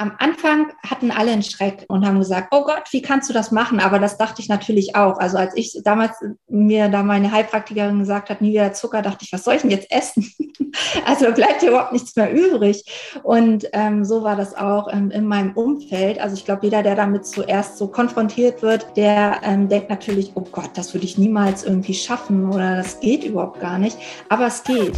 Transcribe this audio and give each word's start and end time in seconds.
Am 0.00 0.12
Anfang 0.16 0.72
hatten 0.82 1.10
alle 1.10 1.30
einen 1.30 1.42
Schreck 1.42 1.84
und 1.88 2.06
haben 2.06 2.18
gesagt, 2.18 2.48
oh 2.52 2.64
Gott, 2.64 2.84
wie 2.90 3.02
kannst 3.02 3.28
du 3.28 3.34
das 3.34 3.50
machen? 3.50 3.80
Aber 3.80 3.98
das 3.98 4.16
dachte 4.16 4.40
ich 4.40 4.48
natürlich 4.48 4.96
auch. 4.96 5.18
Also 5.18 5.36
als 5.36 5.54
ich 5.56 5.78
damals 5.84 6.12
mir 6.48 6.88
da 6.88 7.02
meine 7.02 7.30
Heilpraktikerin 7.30 7.98
gesagt 7.98 8.30
hat, 8.30 8.40
nie 8.40 8.52
wieder 8.52 8.72
Zucker, 8.72 9.02
dachte 9.02 9.26
ich, 9.26 9.32
was 9.34 9.44
soll 9.44 9.56
ich 9.56 9.60
denn 9.60 9.70
jetzt 9.70 9.92
essen? 9.92 10.32
also 11.04 11.30
bleibt 11.32 11.60
hier 11.60 11.68
überhaupt 11.68 11.92
nichts 11.92 12.16
mehr 12.16 12.32
übrig. 12.32 12.82
Und 13.24 13.66
ähm, 13.74 14.06
so 14.06 14.22
war 14.22 14.36
das 14.36 14.56
auch 14.56 14.90
ähm, 14.90 15.10
in 15.10 15.26
meinem 15.26 15.52
Umfeld. 15.52 16.18
Also 16.18 16.34
ich 16.34 16.46
glaube, 16.46 16.64
jeder, 16.64 16.82
der 16.82 16.94
damit 16.94 17.26
zuerst 17.26 17.76
so 17.76 17.86
konfrontiert 17.88 18.62
wird, 18.62 18.96
der 18.96 19.42
ähm, 19.42 19.68
denkt 19.68 19.90
natürlich, 19.90 20.32
oh 20.34 20.46
Gott, 20.50 20.70
das 20.76 20.94
würde 20.94 21.04
ich 21.04 21.18
niemals 21.18 21.62
irgendwie 21.62 21.92
schaffen 21.92 22.50
oder 22.50 22.76
das 22.76 23.00
geht 23.00 23.22
überhaupt 23.22 23.60
gar 23.60 23.78
nicht. 23.78 23.98
Aber 24.30 24.46
es 24.46 24.64
geht. 24.64 24.96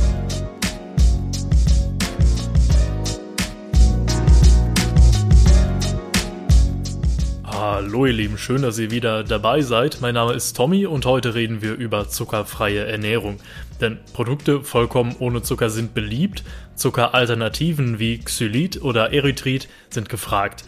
Hallo 7.85 8.07
ihr 8.07 8.13
Lieben, 8.13 8.39
schön, 8.39 8.63
dass 8.63 8.79
ihr 8.79 8.93
wieder 8.93 9.25
dabei 9.25 9.61
seid. 9.61 9.99
Mein 10.01 10.15
Name 10.15 10.35
ist 10.35 10.57
Tommy 10.57 10.87
und 10.87 11.05
heute 11.05 11.35
reden 11.35 11.63
wir 11.63 11.75
über 11.75 12.09
zuckerfreie 12.09 12.87
Ernährung. 12.87 13.41
Denn 13.81 13.99
Produkte 14.13 14.63
vollkommen 14.63 15.17
ohne 15.19 15.43
Zucker 15.43 15.69
sind 15.69 15.93
beliebt, 15.93 16.45
Zuckeralternativen 16.77 17.99
wie 17.99 18.19
Xylit 18.19 18.81
oder 18.83 19.13
Erythrit 19.13 19.69
sind 19.91 20.09
gefragt. 20.09 20.63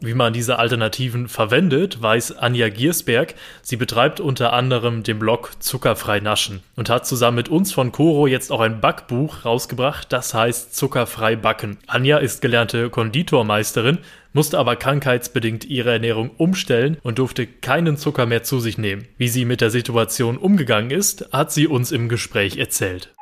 Wie 0.00 0.14
man 0.14 0.32
diese 0.32 0.58
Alternativen 0.58 1.28
verwendet, 1.28 2.00
weiß 2.00 2.38
Anja 2.38 2.68
Giersberg. 2.68 3.34
Sie 3.62 3.76
betreibt 3.76 4.20
unter 4.20 4.52
anderem 4.52 5.02
den 5.02 5.18
Blog 5.18 5.52
Zuckerfrei 5.58 6.20
Naschen 6.20 6.60
und 6.76 6.88
hat 6.88 7.04
zusammen 7.04 7.36
mit 7.36 7.48
uns 7.48 7.72
von 7.72 7.90
Coro 7.90 8.28
jetzt 8.28 8.52
auch 8.52 8.60
ein 8.60 8.80
Backbuch 8.80 9.44
rausgebracht, 9.44 10.12
das 10.12 10.34
heißt 10.34 10.76
Zuckerfrei 10.76 11.34
Backen. 11.34 11.78
Anja 11.88 12.18
ist 12.18 12.42
gelernte 12.42 12.90
Konditormeisterin, 12.90 13.98
musste 14.34 14.58
aber 14.58 14.76
krankheitsbedingt 14.76 15.64
ihre 15.64 15.92
Ernährung 15.92 16.30
umstellen 16.30 16.98
und 17.02 17.18
durfte 17.18 17.46
keinen 17.46 17.96
Zucker 17.96 18.26
mehr 18.26 18.42
zu 18.42 18.60
sich 18.60 18.76
nehmen. 18.76 19.06
Wie 19.16 19.28
sie 19.28 19.46
mit 19.46 19.62
der 19.62 19.70
Situation 19.70 20.36
umgegangen 20.36 20.90
ist, 20.90 21.32
hat 21.32 21.52
sie 21.52 21.66
uns 21.66 21.92
im 21.92 22.10
Gespräch 22.10 22.58
erzählt. 22.58 23.14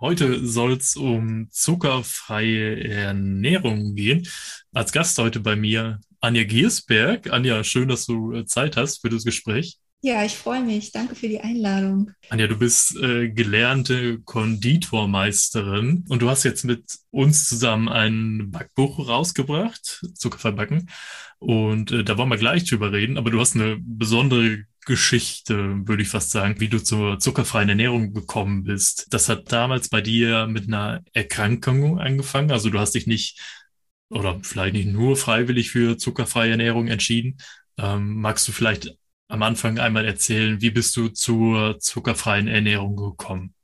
Heute 0.00 0.44
soll 0.44 0.72
es 0.72 0.96
um 0.96 1.46
zuckerfreie 1.50 2.82
Ernährung 2.88 3.94
gehen. 3.94 4.26
Als 4.72 4.90
Gast 4.90 5.16
heute 5.18 5.38
bei 5.38 5.54
mir 5.54 6.00
Anja 6.20 6.42
Giersberg. 6.42 7.30
Anja, 7.30 7.62
schön, 7.62 7.88
dass 7.88 8.06
du 8.06 8.32
äh, 8.32 8.44
Zeit 8.46 8.76
hast 8.76 9.00
für 9.02 9.10
das 9.10 9.24
Gespräch. 9.24 9.78
Ja, 10.04 10.24
ich 10.24 10.36
freue 10.36 10.60
mich. 10.62 10.90
Danke 10.90 11.14
für 11.14 11.28
die 11.28 11.40
Einladung. 11.40 12.10
Anja, 12.28 12.48
du 12.48 12.58
bist 12.58 12.96
äh, 12.96 13.28
gelernte 13.28 14.18
Konditormeisterin 14.22 16.04
und 16.08 16.20
du 16.20 16.28
hast 16.28 16.42
jetzt 16.42 16.64
mit 16.64 16.98
uns 17.12 17.48
zusammen 17.48 17.88
ein 17.88 18.50
Backbuch 18.50 19.08
rausgebracht, 19.08 20.04
Zuckerfrei 20.14 20.50
backen. 20.50 20.90
Und 21.38 21.92
äh, 21.92 22.02
da 22.02 22.18
wollen 22.18 22.30
wir 22.30 22.36
gleich 22.36 22.64
drüber 22.64 22.90
reden, 22.90 23.16
aber 23.16 23.30
du 23.30 23.38
hast 23.38 23.54
eine 23.54 23.78
besondere 23.80 24.64
Geschichte, 24.86 25.86
würde 25.86 26.02
ich 26.02 26.08
fast 26.08 26.32
sagen, 26.32 26.58
wie 26.58 26.68
du 26.68 26.82
zur 26.82 27.20
zuckerfreien 27.20 27.68
Ernährung 27.68 28.12
gekommen 28.12 28.64
bist. 28.64 29.06
Das 29.10 29.28
hat 29.28 29.52
damals 29.52 29.88
bei 29.88 30.00
dir 30.00 30.48
mit 30.48 30.66
einer 30.66 31.02
Erkrankung 31.12 32.00
angefangen. 32.00 32.50
Also 32.50 32.70
du 32.70 32.80
hast 32.80 32.96
dich 32.96 33.06
nicht 33.06 33.40
oder 34.08 34.40
vielleicht 34.42 34.74
nicht 34.74 34.88
nur 34.88 35.16
freiwillig 35.16 35.70
für 35.70 35.96
zuckerfreie 35.96 36.50
Ernährung 36.50 36.88
entschieden. 36.88 37.38
Ähm, 37.78 38.20
magst 38.20 38.48
du 38.48 38.52
vielleicht 38.52 38.96
am 39.32 39.42
Anfang 39.42 39.78
einmal 39.78 40.04
erzählen, 40.04 40.60
wie 40.60 40.70
bist 40.70 40.94
du 40.94 41.08
zur 41.08 41.78
zuckerfreien 41.80 42.48
Ernährung 42.48 42.96
gekommen? 42.96 43.54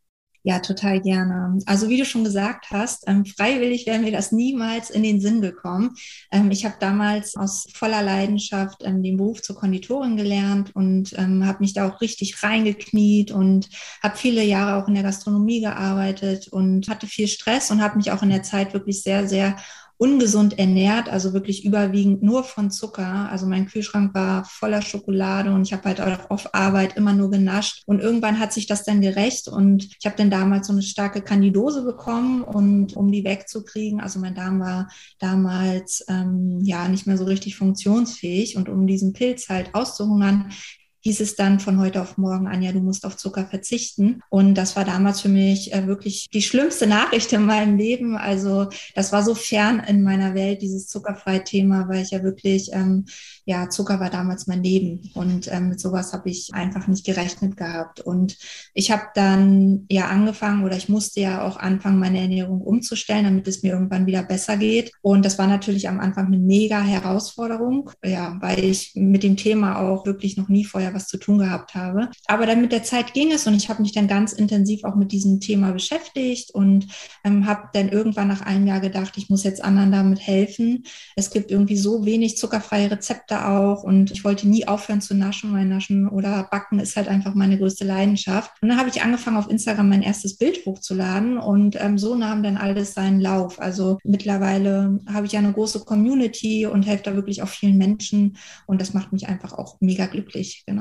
Ja, 0.43 0.61
total 0.61 1.03
gerne. 1.03 1.59
Also 1.67 1.91
wie 1.91 1.99
du 1.99 2.07
schon 2.07 2.25
gesagt 2.25 2.71
hast, 2.71 3.05
ähm, 3.07 3.27
freiwillig 3.27 3.87
wäre 3.87 3.99
mir 3.99 4.13
das 4.13 4.33
niemals 4.33 4.89
in 4.89 5.03
den 5.03 5.21
Sinn 5.21 5.43
gekommen. 5.43 5.95
Ähm, 6.33 6.51
ich 6.51 6.65
habe 6.65 6.77
damals 6.81 7.37
aus 7.37 7.67
voller 7.75 8.01
Leidenschaft 8.03 8.83
ähm, 8.83 9.03
den 9.03 9.19
Beruf 9.19 9.43
zur 9.43 9.57
Konditorin 9.57 10.17
gelernt 10.17 10.75
und 10.75 11.13
ähm, 11.19 11.45
habe 11.45 11.59
mich 11.61 11.75
da 11.75 11.87
auch 11.87 12.01
richtig 12.01 12.43
reingekniet 12.43 13.31
und 13.31 13.69
habe 14.03 14.17
viele 14.17 14.43
Jahre 14.43 14.83
auch 14.83 14.89
in 14.89 14.95
der 14.95 15.03
Gastronomie 15.03 15.61
gearbeitet 15.61 16.49
und 16.49 16.89
hatte 16.89 17.07
viel 17.07 17.29
Stress 17.29 17.71
und 17.71 17.83
habe 17.83 17.99
mich 17.99 18.11
auch 18.11 18.23
in 18.23 18.31
der 18.31 18.43
Zeit 18.43 18.73
wirklich 18.73 19.03
sehr, 19.03 19.29
sehr 19.29 19.59
ungesund 19.99 20.59
ernährt, 20.59 21.09
also 21.09 21.33
wirklich 21.33 21.65
überwiegend 21.65 22.23
nur 22.23 22.45
von 22.45 22.71
Zucker. 22.71 23.29
Also 23.31 23.47
mein 23.47 23.67
Kühlschrank 23.67 24.15
war 24.15 24.45
voller 24.45 24.81
Schokolade 24.81 25.53
und 25.53 25.63
ich 25.63 25.73
habe 25.73 25.85
halt 25.85 26.01
auch 26.01 26.31
auf 26.31 26.55
Arbeit 26.55 26.97
immer 26.97 27.13
nur 27.13 27.31
genascht. 27.31 27.83
Und 27.85 28.01
irgendwann 28.01 28.39
hat 28.39 28.53
sich 28.53 28.67
das 28.67 28.85
dann 28.85 29.01
gerecht 29.01 29.49
und 29.49 29.89
ich 29.99 30.07
habe 30.07 30.17
dann 30.17 30.31
damals 30.31 30.69
so 30.69 30.73
eine 30.73 30.83
starke 30.83 31.21
Kandidose 31.21 31.85
bekommen 31.85 32.43
und 32.43 32.97
um 32.97 33.11
die 33.11 33.25
wegzukriegen, 33.25 34.01
also 34.01 34.21
mein 34.21 34.37
Darm 34.37 34.61
war 34.61 34.89
damals 35.19 36.05
ähm, 36.09 36.61
ja 36.63 36.89
nicht 36.89 37.09
mehr 37.09 37.19
so 37.19 37.25
richtig 37.25 37.57
funktionsfähig 37.57 38.57
und 38.57 38.69
um 38.69 38.87
diesen 38.87 39.13
Pilz 39.13 39.49
halt 39.49 39.75
auszuhungern, 39.75 40.53
hieß 41.01 41.21
es 41.21 41.37
dann 41.37 41.61
von 41.61 41.79
heute 41.79 42.03
auf 42.03 42.19
morgen, 42.19 42.47
Anja, 42.47 42.73
du 42.73 42.81
musst 42.81 43.07
auf 43.07 43.17
Zucker 43.17 43.47
verzichten. 43.47 44.21
Und 44.31 44.55
das 44.55 44.77
war 44.77 44.85
damals 44.85 45.21
für 45.21 45.29
mich 45.29 45.73
äh, 45.73 45.87
wirklich 45.87 46.29
die 46.33 46.43
schlimmste 46.43 46.87
Nachricht 46.87 47.33
in 47.33 47.45
meinem 47.45 47.77
Leben. 47.77 48.17
Also 48.17 48.69
das 48.95 49.13
war 49.13 49.23
so 49.23 49.35
fern 49.35 49.81
in 49.87 50.03
meiner 50.03 50.35
Welt, 50.35 50.63
dieses 50.63 50.89
Zuckerfrei-Thema, 50.89 51.89
weil 51.89 52.03
ich 52.03 52.11
ja 52.11 52.23
wirklich, 52.23 52.71
ähm, 52.73 53.05
ja, 53.45 53.69
Zucker 53.69 54.01
war 54.01 54.11
damals 54.11 54.47
mein 54.47 54.63
Leben. 54.63 55.11
Und 55.15 55.51
ähm, 55.53 55.69
mit 55.69 55.81
sowas 55.81 56.13
habe 56.13 56.29
ich 56.31 56.51
einfach 56.53 56.89
nicht 56.89 57.07
gerechnet 57.07 57.57
gehabt. 57.57 58.01
Und 58.01 58.37
ich 58.75 58.91
habe 58.91 59.05
dann 59.15 59.87
ja 59.89 60.09
angefangen 60.09 60.65
oder 60.65 60.77
ich 60.77 60.89
musste 60.89 61.21
ja 61.21 61.43
auch 61.43 61.57
anfangen, 61.57 61.99
meine 61.99 62.21
Ernährung 62.21 62.61
umzustellen, 62.61 63.25
damit 63.25 63.47
es 63.47 63.63
mir 63.63 63.73
irgendwann 63.73 64.07
wieder 64.07 64.23
besser 64.23 64.57
geht. 64.57 64.93
Und 65.01 65.25
das 65.25 65.39
war 65.39 65.47
natürlich 65.47 65.89
am 65.89 66.01
Anfang 66.01 66.27
eine 66.27 66.39
mega 66.39 66.81
Herausforderung, 66.81 67.91
ja, 68.05 68.37
weil 68.41 68.65
ich 68.65 68.93
mit 68.95 69.23
dem 69.23 69.37
Thema 69.37 69.81
auch 69.81 70.05
wirklich 70.05 70.37
noch 70.37 70.49
nie 70.49 70.65
vorher 70.65 70.88
was 70.95 71.07
zu 71.07 71.19
tun 71.19 71.39
gehabt 71.39 71.75
habe. 71.75 72.11
Aber 72.27 72.47
dann 72.47 72.61
mit 72.61 72.73
der 72.73 72.83
Zeit 72.83 73.15
ging 73.15 73.33
es 73.33 73.47
und 73.47 73.55
ich 73.55 73.69
habe 73.69 73.83
mich 73.83 73.93
dann 73.93 74.09
ganz 74.09 74.33
intensiv 74.33 74.85
auch 74.85 74.95
mit 74.95 75.13
diesem 75.13 75.41
Thema 75.41 75.73
beschäftigt 75.73 76.51
und 76.51 76.87
ähm, 77.25 77.47
habe 77.47 77.69
dann 77.73 77.89
irgendwann 77.89 78.29
nach 78.29 78.43
einem 78.43 78.67
Jahr 78.67 78.81
gedacht, 78.81 79.15
ich 79.17 79.29
muss 79.29 79.45
jetzt 79.45 79.63
anderen 79.63 79.93
damit 79.93 80.21
helfen. 80.21 80.85
Es 81.17 81.31
gibt 81.31 81.51
irgendwie 81.51 81.77
so 81.77 82.05
wenig 82.05 82.37
zuckerfreie 82.37 82.91
Rezepte 82.91 83.47
auch 83.47 83.83
und 83.83 84.11
ich 84.11 84.25
wollte 84.25 84.49
nie 84.49 84.67
aufhören 84.67 85.01
zu 85.01 85.15
naschen, 85.15 85.53
weil 85.53 85.65
Naschen 85.65 86.09
oder 86.09 86.49
Backen 86.51 86.79
ist 86.79 86.97
halt 86.97 87.09
einfach 87.09 87.35
meine 87.35 87.59
größte 87.59 87.85
Leidenschaft. 87.85 88.51
Und 88.61 88.69
dann 88.69 88.79
habe 88.79 88.89
ich 88.89 89.03
angefangen, 89.03 89.37
auf 89.37 89.51
Instagram 89.51 89.89
mein 89.89 90.03
erstes 90.03 90.37
Bild 90.37 90.65
hochzuladen 90.67 91.39
und 91.39 91.77
ähm, 91.81 91.99
so 91.99 92.15
nahm 92.15 92.43
dann 92.43 92.57
alles 92.57 92.95
seinen 92.95 93.21
Lauf. 93.21 93.61
Also 93.61 93.99
mittlerweile 94.05 94.99
habe 95.13 95.27
ich 95.27 95.33
ja 95.33 95.39
eine 95.39 95.53
große 95.53 95.81
Community 95.81 96.67
und 96.67 96.85
helfe 96.85 97.05
da 97.05 97.15
wirklich 97.15 97.43
auch 97.43 97.49
vielen 97.49 97.79
Menschen 97.79 98.37
und 98.67 98.81
das 98.81 98.95
macht 98.95 99.13
mich 99.13 99.29
einfach 99.29 99.53
auch 99.53 99.77
mega 99.81 100.07
glücklich. 100.07 100.65
Genau. 100.67 100.78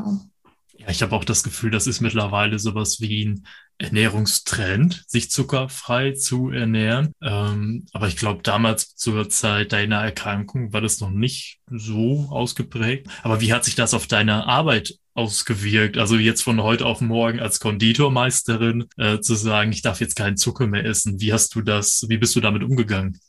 Ja, 0.77 0.89
ich 0.89 1.01
habe 1.01 1.15
auch 1.15 1.25
das 1.25 1.43
Gefühl, 1.43 1.71
das 1.71 1.87
ist 1.87 2.01
mittlerweile 2.01 2.59
sowas 2.59 3.01
wie 3.01 3.25
ein 3.25 3.47
Ernährungstrend, 3.79 5.03
sich 5.07 5.29
zuckerfrei 5.31 6.11
zu 6.11 6.49
ernähren. 6.49 7.13
Ähm, 7.21 7.85
aber 7.93 8.07
ich 8.07 8.15
glaube, 8.15 8.41
damals 8.43 8.95
zur 8.95 9.29
Zeit 9.29 9.71
deiner 9.71 10.03
Erkrankung 10.03 10.73
war 10.73 10.81
das 10.81 10.99
noch 10.99 11.09
nicht 11.09 11.59
so 11.67 12.27
ausgeprägt. 12.29 13.07
Aber 13.23 13.41
wie 13.41 13.53
hat 13.53 13.65
sich 13.65 13.75
das 13.75 13.93
auf 13.93 14.07
deine 14.07 14.45
Arbeit 14.47 14.95
ausgewirkt? 15.15 15.97
Also 15.97 16.15
jetzt 16.15 16.43
von 16.43 16.61
heute 16.61 16.85
auf 16.85 17.01
morgen 17.01 17.39
als 17.39 17.59
Konditormeisterin 17.59 18.85
äh, 18.97 19.19
zu 19.19 19.35
sagen, 19.35 19.71
ich 19.71 19.81
darf 19.81 19.99
jetzt 19.99 20.15
keinen 20.15 20.37
Zucker 20.37 20.67
mehr 20.67 20.85
essen. 20.85 21.19
Wie 21.19 21.33
hast 21.33 21.53
du 21.55 21.61
das, 21.61 22.05
wie 22.07 22.17
bist 22.17 22.35
du 22.35 22.39
damit 22.39 22.63
umgegangen? 22.63 23.19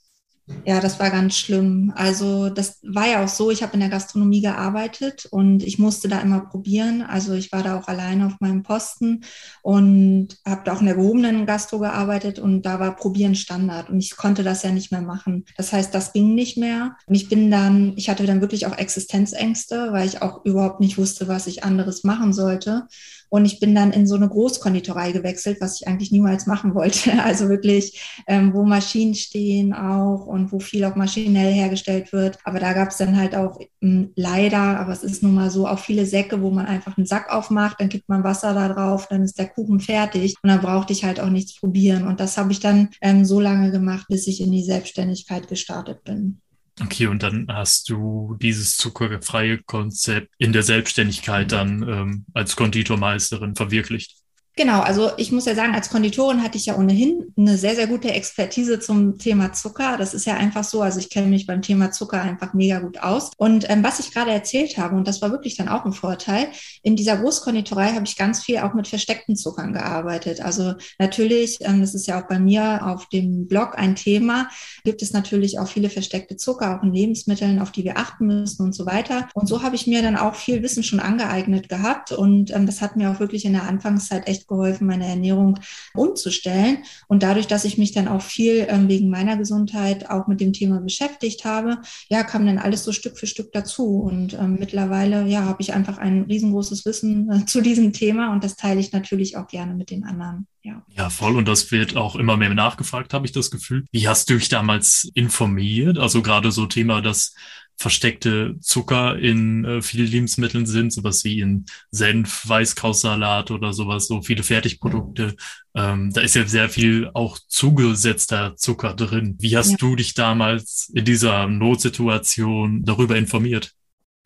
Ja, 0.65 0.81
das 0.81 0.99
war 1.01 1.11
ganz 1.11 1.37
schlimm. 1.37 1.93
Also 1.95 2.51
das 2.51 2.79
war 2.83 3.09
ja 3.09 3.25
auch 3.25 3.29
so, 3.29 3.51
ich 3.51 3.63
habe 3.63 3.75
in 3.75 3.81
der 3.81 3.89
Gastronomie 3.89 4.43
gearbeitet 4.43 5.27
und 5.31 5.63
ich 5.63 5.79
musste 5.79 6.09
da 6.09 6.21
immer 6.21 6.41
probieren. 6.41 7.03
Also 7.03 7.33
ich 7.33 7.53
war 7.53 7.63
da 7.63 7.79
auch 7.79 7.89
alleine 7.89 8.27
auf 8.27 8.35
meinem 8.41 8.63
Posten 8.63 9.25
und 9.63 10.29
habe 10.47 10.63
da 10.65 10.75
auch 10.75 10.81
in 10.81 10.87
der 10.87 10.97
gehobenen 10.97 11.47
Gastro 11.47 11.79
gearbeitet 11.79 12.39
und 12.39 12.63
da 12.63 12.81
war 12.81 12.97
Probieren 12.97 13.35
Standard 13.35 13.91
und 13.91 13.99
ich 14.01 14.17
konnte 14.17 14.43
das 14.43 14.63
ja 14.63 14.71
nicht 14.71 14.91
mehr 14.91 15.03
machen. 15.03 15.45
Das 15.57 15.73
heißt, 15.73 15.95
das 15.95 16.13
ging 16.13 16.35
nicht 16.35 16.59
mehr. 16.59 16.97
Und 17.07 17.15
ich 17.15 17.29
bin 17.29 17.51
dann, 17.51 17.95
ich 17.97 18.11
hatte 18.11 18.27
dann 18.27 18.41
wirklich 18.41 18.67
auch 18.67 18.77
Existenzängste, 18.77 19.93
weil 19.93 20.07
ich 20.07 20.23
auch 20.23 20.45
überhaupt 20.45 20.81
nicht 20.81 20.99
wusste, 20.99 21.29
was 21.29 21.47
ich 21.47 21.65
anderes 21.65 22.05
machen 22.05 22.33
sollte. 22.33 22.89
Und 23.29 23.45
ich 23.45 23.61
bin 23.61 23.75
dann 23.75 23.93
in 23.93 24.07
so 24.07 24.15
eine 24.15 24.29
Großkonditorei 24.29 25.13
gewechselt, 25.13 25.59
was 25.61 25.81
ich 25.81 25.89
eigentlich 25.89 26.13
niemals 26.13 26.47
machen 26.47 26.75
wollte. 26.75 27.13
Also 27.29 27.49
wirklich, 27.51 28.23
ähm, 28.27 28.55
wo 28.55 28.65
Maschinen 28.65 29.15
stehen 29.15 29.75
auch 29.75 30.25
und 30.25 30.51
wo 30.51 30.61
viel 30.61 30.85
auch 30.85 30.95
maschinell 30.95 31.53
hergestellt 31.53 32.13
wird. 32.13 32.39
Aber 32.45 32.59
da 32.59 32.73
gab 32.73 32.89
es 32.89 32.97
dann 32.97 33.19
halt 33.19 33.35
auch 33.35 33.61
ähm, 33.83 34.13
leider, 34.17 34.81
aber 34.81 34.93
es 34.93 35.03
ist 35.03 35.23
nun 35.23 35.35
mal 35.35 35.51
so, 35.51 35.67
auch 35.67 35.79
viele 35.79 36.07
Säcke, 36.07 36.41
wo 36.41 36.51
man 36.51 36.67
einfach 36.67 36.97
einen 36.97 37.07
Sack 37.07 37.31
aufmacht, 37.31 37.81
dann 37.81 37.91
gibt 37.91 38.09
man 38.09 38.25
Wasser 38.25 38.55
da 38.55 38.69
drauf, 38.69 39.09
dann 39.09 39.23
ist 39.23 39.39
der 39.39 39.49
Kuchen 39.49 39.81
fertig 39.81 40.37
und 40.43 40.49
dann 40.49 40.61
brauchte 40.61 40.93
ich 40.93 41.05
halt 41.05 41.21
auch 41.21 41.31
nichts 41.31 41.57
probieren. 41.57 42.07
Und 42.07 42.21
das 42.21 42.39
habe 42.39 42.53
ich 42.53 42.61
dann 42.61 42.89
ähm, 43.03 43.25
so 43.25 43.41
lange 43.41 43.71
gemacht, 43.71 44.07
bis 44.09 44.27
ich 44.27 44.41
in 44.41 44.53
die 44.53 44.65
Selbstständigkeit 44.65 45.49
gestartet 45.49 46.05
bin. 46.05 46.41
Okay, 46.81 47.07
und 47.07 47.23
dann 47.23 47.47
hast 47.49 47.89
du 47.91 48.37
dieses 48.41 48.77
zuckerfreie 48.77 49.59
Konzept 49.63 50.33
in 50.39 50.53
der 50.53 50.63
Selbstständigkeit 50.63 51.51
dann 51.51 51.83
ähm, 51.89 52.27
als 52.35 52.55
Konditormeisterin 52.57 53.57
verwirklicht. 53.57 54.18
Genau, 54.59 54.81
also 54.81 55.13
ich 55.19 55.31
muss 55.31 55.45
ja 55.45 55.55
sagen, 55.55 55.73
als 55.73 55.89
Konditorin 55.89 56.43
hatte 56.43 56.59
ich 56.59 56.67
ja 56.67 56.77
ohnehin 56.77 57.33
eine 57.37 57.57
sehr, 57.57 57.77
sehr 57.77 57.87
gute 57.87 58.11
Expertise 58.11 58.81
zum 58.81 59.17
Thema 59.17 59.53
Zucker. 59.53 59.97
Das 59.97 60.15
ist 60.15 60.27
ja 60.27 60.35
einfach 60.35 60.65
so. 60.65 60.83
Also 60.83 60.99
ich 60.99 61.11
kenne 61.11 61.29
mich 61.29 61.47
beim 61.47 61.63
Thema 61.63 61.93
Zucker 61.93 62.21
einfach 62.21 62.55
mega 62.55 62.81
gut 62.81 62.99
aus. 62.99 63.31
Und 63.37 63.71
ähm, 63.71 63.85
was 63.85 64.01
ich 64.01 64.11
gerade 64.11 64.33
erzählt 64.33 64.77
habe, 64.77 64.97
und 64.97 65.07
das 65.07 65.23
war 65.23 65.31
wirklich 65.31 65.57
dann 65.57 65.69
auch 65.69 65.85
ein 65.85 65.93
Vorteil, 65.93 66.49
in 66.83 66.97
dieser 66.97 67.19
Großkonditorei 67.19 67.93
habe 67.93 68.05
ich 68.05 68.17
ganz 68.17 68.43
viel 68.43 68.59
auch 68.59 68.75
mit 68.75 68.89
versteckten 68.89 69.37
Zuckern 69.37 69.73
gearbeitet. 69.73 70.41
Also 70.41 70.75
natürlich, 70.99 71.59
ähm, 71.61 71.81
das 71.81 71.95
ist 71.95 72.09
ja 72.09 72.21
auch 72.21 72.27
bei 72.27 72.41
mir 72.41 72.85
auf 72.85 73.09
dem 73.11 73.47
Blog 73.47 73.79
ein 73.79 73.95
Thema, 73.95 74.49
gibt 74.83 75.03
es 75.03 75.13
natürlich 75.13 75.61
auch 75.61 75.69
viele 75.69 75.89
versteckte 75.89 76.37
Zucker, 76.37 76.77
auch 76.77 76.83
in 76.83 76.93
Lebensmitteln, 76.93 77.61
auf 77.61 77.71
die 77.71 77.85
wir 77.85 77.97
achten 77.97 78.27
müssen 78.27 78.65
und 78.65 78.73
so 78.75 78.87
weiter. 78.87 79.29
Und 79.35 79.47
so 79.47 79.63
habe 79.63 79.77
ich 79.77 79.87
mir 79.87 80.03
dann 80.03 80.17
auch 80.17 80.35
viel 80.35 80.65
Wissen 80.65 80.83
schon 80.83 80.99
angeeignet 80.99 81.69
gehabt. 81.69 82.11
Und 82.11 82.53
ähm, 82.53 82.67
das 82.67 82.81
hat 82.81 82.97
mir 82.97 83.13
auch 83.13 83.21
wirklich 83.21 83.45
in 83.45 83.53
der 83.53 83.63
Anfangszeit 83.63 84.27
echt 84.27 84.48
geholfen, 84.49 84.87
meine 84.87 85.07
Ernährung 85.07 85.59
umzustellen. 85.95 86.79
Und 87.07 87.23
dadurch, 87.23 87.47
dass 87.47 87.65
ich 87.65 87.79
mich 87.79 87.93
dann 87.93 88.09
auch 88.09 88.23
viel 88.23 88.67
ähm, 88.69 88.89
wegen 88.89 89.11
meiner 89.11 89.37
Gesundheit 89.37 90.11
auch 90.11 90.27
mit 90.27 90.41
dem 90.41 90.53
Thema 90.53 90.81
beschäftigt 90.81 91.45
habe, 91.45 91.79
ja, 92.09 92.25
kam 92.25 92.47
dann 92.47 92.59
alles 92.59 92.85
so 92.85 92.93
Stück 92.93 93.19
für 93.19 93.27
Stück 93.27 93.53
dazu. 93.53 94.01
Und 94.01 94.35
ähm, 94.35 94.57
mittlerweile, 94.59 95.27
ja, 95.27 95.45
habe 95.45 95.63
ich 95.63 95.73
einfach 95.73 95.99
ein 95.99 96.23
riesengroßes 96.23 96.85
Wissen 96.85 97.31
äh, 97.31 97.45
zu 97.47 97.61
diesem 97.61 97.93
Thema 97.93 98.33
und 98.33 98.43
das 98.43 98.57
teile 98.57 98.81
ich 98.81 98.93
natürlich 98.93 99.37
auch 99.37 99.47
gerne 99.47 99.75
mit 99.75 99.91
den 99.91 100.05
anderen. 100.05 100.47
Ja. 100.95 101.09
voll. 101.09 101.37
Und 101.37 101.49
das 101.49 101.71
wird 101.71 101.97
auch 101.97 102.17
immer 102.17 102.37
mehr 102.37 102.53
nachgefragt, 102.53 103.15
habe 103.15 103.25
ich 103.25 103.33
das 103.33 103.51
Gefühl. 103.51 103.87
Wie 103.91 104.09
hast 104.09 104.29
du 104.29 104.35
dich 104.35 104.49
damals 104.49 105.09
informiert? 105.15 105.99
Also 105.99 106.21
gerade 106.21 106.53
so 106.53 106.67
Thema, 106.67 107.01
dass 107.01 107.35
versteckte 107.79 108.57
Zucker 108.61 109.19
in 109.19 109.65
äh, 109.65 109.83
vielen 109.83 110.09
Lebensmitteln 110.09 110.67
sind, 110.67 110.93
sowas 110.93 111.25
wie 111.25 111.39
in 111.41 111.65
Senf, 111.93 112.49
Weißkrautsalat 112.49 113.53
oder 113.53 113.73
sowas, 113.73 114.09
so 114.09 114.21
viele 114.21 114.43
Fertigprodukte. 114.43 115.37
Ähm, 115.75 116.13
da 116.13 116.21
ist 116.21 116.35
ja 116.35 116.45
sehr 116.45 116.69
viel 116.69 117.09
auch 117.15 117.39
zugesetzter 117.47 118.57
Zucker 118.57 118.95
drin. 118.95 119.37
Wie 119.39 119.57
hast 119.57 119.71
ja. 119.71 119.77
du 119.79 119.95
dich 119.95 120.15
damals 120.15 120.91
in 120.93 121.05
dieser 121.05 121.47
Notsituation 121.47 122.83
darüber 122.85 123.17
informiert? 123.17 123.73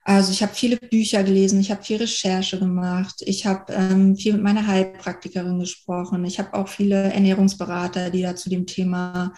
Also 0.05 0.33
ich 0.33 0.43
habe 0.43 0.53
viele 0.55 0.77
Bücher 0.79 1.23
gelesen, 1.23 1.61
ich 1.61 1.71
habe 1.71 1.85
viel 1.85 1.99
Recherche 1.99 2.59
gemacht, 2.59 3.23
ich 3.25 3.47
habe 3.47 3.73
ähm, 3.73 4.17
viel 4.17 4.33
mit 4.33 4.43
meiner 4.43 4.67
Heilpraktikerin 4.67 5.61
gesprochen, 5.61 6.25
ich 6.25 6.41
habe 6.41 6.55
auch 6.55 6.67
viele 6.67 7.13
Ernährungsberater, 7.13 8.11
die 8.11 8.23
da 8.23 8.35
zu 8.35 8.51
dem 8.51 8.67
Thema 8.67 9.33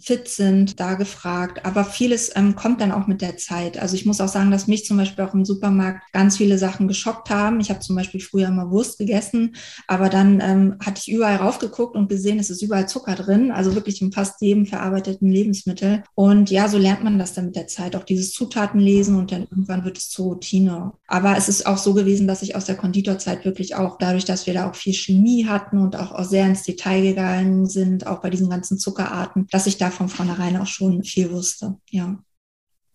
fit 0.00 0.28
sind, 0.28 0.78
da 0.78 0.94
gefragt. 0.94 1.64
Aber 1.64 1.84
vieles 1.84 2.34
ähm, 2.36 2.54
kommt 2.54 2.80
dann 2.80 2.92
auch 2.92 3.06
mit 3.06 3.22
der 3.22 3.36
Zeit. 3.36 3.78
Also 3.78 3.94
ich 3.96 4.04
muss 4.04 4.20
auch 4.20 4.28
sagen, 4.28 4.50
dass 4.50 4.66
mich 4.66 4.84
zum 4.84 4.96
Beispiel 4.96 5.24
auch 5.24 5.34
im 5.34 5.44
Supermarkt 5.44 6.12
ganz 6.12 6.36
viele 6.36 6.58
Sachen 6.58 6.88
geschockt 6.88 7.30
haben. 7.30 7.60
Ich 7.60 7.70
habe 7.70 7.80
zum 7.80 7.96
Beispiel 7.96 8.20
früher 8.20 8.48
immer 8.48 8.70
Wurst 8.70 8.98
gegessen, 8.98 9.56
aber 9.86 10.08
dann 10.08 10.40
ähm, 10.40 10.76
hatte 10.84 11.00
ich 11.04 11.12
überall 11.12 11.36
raufgeguckt 11.36 11.96
und 11.96 12.08
gesehen, 12.08 12.38
es 12.38 12.50
ist 12.50 12.62
überall 12.62 12.88
Zucker 12.88 13.14
drin, 13.14 13.50
also 13.50 13.74
wirklich 13.74 14.02
in 14.02 14.12
fast 14.12 14.40
jedem 14.40 14.66
verarbeiteten 14.66 15.30
Lebensmittel. 15.30 16.02
Und 16.14 16.50
ja, 16.50 16.68
so 16.68 16.78
lernt 16.78 17.04
man 17.04 17.18
das 17.18 17.32
dann 17.32 17.46
mit 17.46 17.56
der 17.56 17.66
Zeit, 17.66 17.96
auch 17.96 18.04
dieses 18.04 18.32
Zutatenlesen 18.32 19.16
und 19.16 19.32
dann 19.32 19.42
irgendwann 19.42 19.84
wird 19.84 19.98
es 19.98 20.05
zur 20.10 20.26
Routine. 20.26 20.92
Aber 21.06 21.36
es 21.36 21.48
ist 21.48 21.66
auch 21.66 21.78
so 21.78 21.94
gewesen, 21.94 22.26
dass 22.26 22.42
ich 22.42 22.56
aus 22.56 22.64
der 22.64 22.76
Konditorzeit 22.76 23.44
wirklich 23.44 23.74
auch 23.74 23.98
dadurch, 23.98 24.24
dass 24.24 24.46
wir 24.46 24.54
da 24.54 24.70
auch 24.70 24.74
viel 24.74 24.94
Chemie 24.94 25.46
hatten 25.46 25.78
und 25.78 25.96
auch, 25.96 26.12
auch 26.12 26.24
sehr 26.24 26.46
ins 26.46 26.62
Detail 26.62 27.02
gegangen 27.02 27.66
sind, 27.66 28.06
auch 28.06 28.20
bei 28.20 28.30
diesen 28.30 28.50
ganzen 28.50 28.78
Zuckerarten, 28.78 29.46
dass 29.50 29.66
ich 29.66 29.78
da 29.78 29.90
von 29.90 30.08
vornherein 30.08 30.56
auch 30.56 30.66
schon 30.66 31.04
viel 31.04 31.30
wusste, 31.30 31.76
ja. 31.90 32.18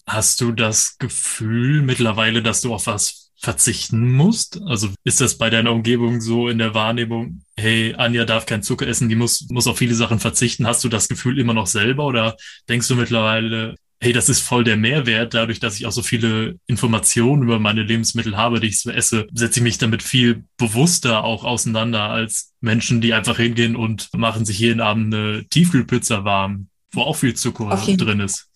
Hast 0.07 0.41
du 0.41 0.51
das 0.51 0.97
Gefühl 0.97 1.83
mittlerweile, 1.83 2.41
dass 2.41 2.61
du 2.61 2.73
auf 2.73 2.87
was 2.87 3.31
verzichten 3.41 4.11
musst? 4.11 4.61
Also 4.65 4.89
ist 5.03 5.19
das 5.19 5.37
bei 5.37 5.49
deiner 5.49 5.71
Umgebung 5.71 6.21
so 6.21 6.47
in 6.47 6.59
der 6.59 6.73
Wahrnehmung, 6.73 7.41
hey, 7.57 7.95
Anja 7.95 8.25
darf 8.25 8.45
kein 8.45 8.63
Zucker 8.63 8.87
essen, 8.87 9.09
die 9.09 9.15
muss, 9.15 9.47
muss 9.49 9.67
auf 9.67 9.77
viele 9.77 9.95
Sachen 9.95 10.19
verzichten. 10.19 10.67
Hast 10.67 10.83
du 10.83 10.89
das 10.89 11.07
Gefühl 11.07 11.39
immer 11.39 11.53
noch 11.53 11.67
selber 11.67 12.05
oder 12.05 12.35
denkst 12.69 12.87
du 12.87 12.95
mittlerweile, 12.95 13.75
hey, 14.01 14.13
das 14.13 14.29
ist 14.29 14.41
voll 14.41 14.63
der 14.63 14.77
Mehrwert, 14.77 15.33
dadurch, 15.33 15.59
dass 15.59 15.79
ich 15.79 15.85
auch 15.85 15.91
so 15.91 16.01
viele 16.01 16.57
Informationen 16.67 17.43
über 17.43 17.59
meine 17.59 17.83
Lebensmittel 17.83 18.35
habe, 18.35 18.59
die 18.59 18.67
ich 18.67 18.79
so 18.79 18.89
esse, 18.89 19.27
setze 19.33 19.59
ich 19.59 19.63
mich 19.63 19.77
damit 19.77 20.03
viel 20.03 20.45
bewusster 20.57 21.23
auch 21.23 21.43
auseinander 21.43 22.09
als 22.09 22.53
Menschen, 22.61 22.99
die 22.99 23.13
einfach 23.13 23.37
hingehen 23.37 23.75
und 23.75 24.09
machen 24.15 24.45
sich 24.45 24.59
jeden 24.59 24.81
Abend 24.81 25.13
eine 25.13 25.45
Tiefkühlpizza 25.49 26.23
warm 26.23 26.67
wo 26.91 27.01
auch 27.01 27.15
viel 27.15 27.33
Zucker 27.35 27.69
drin 27.97 28.19
ist. 28.19 28.50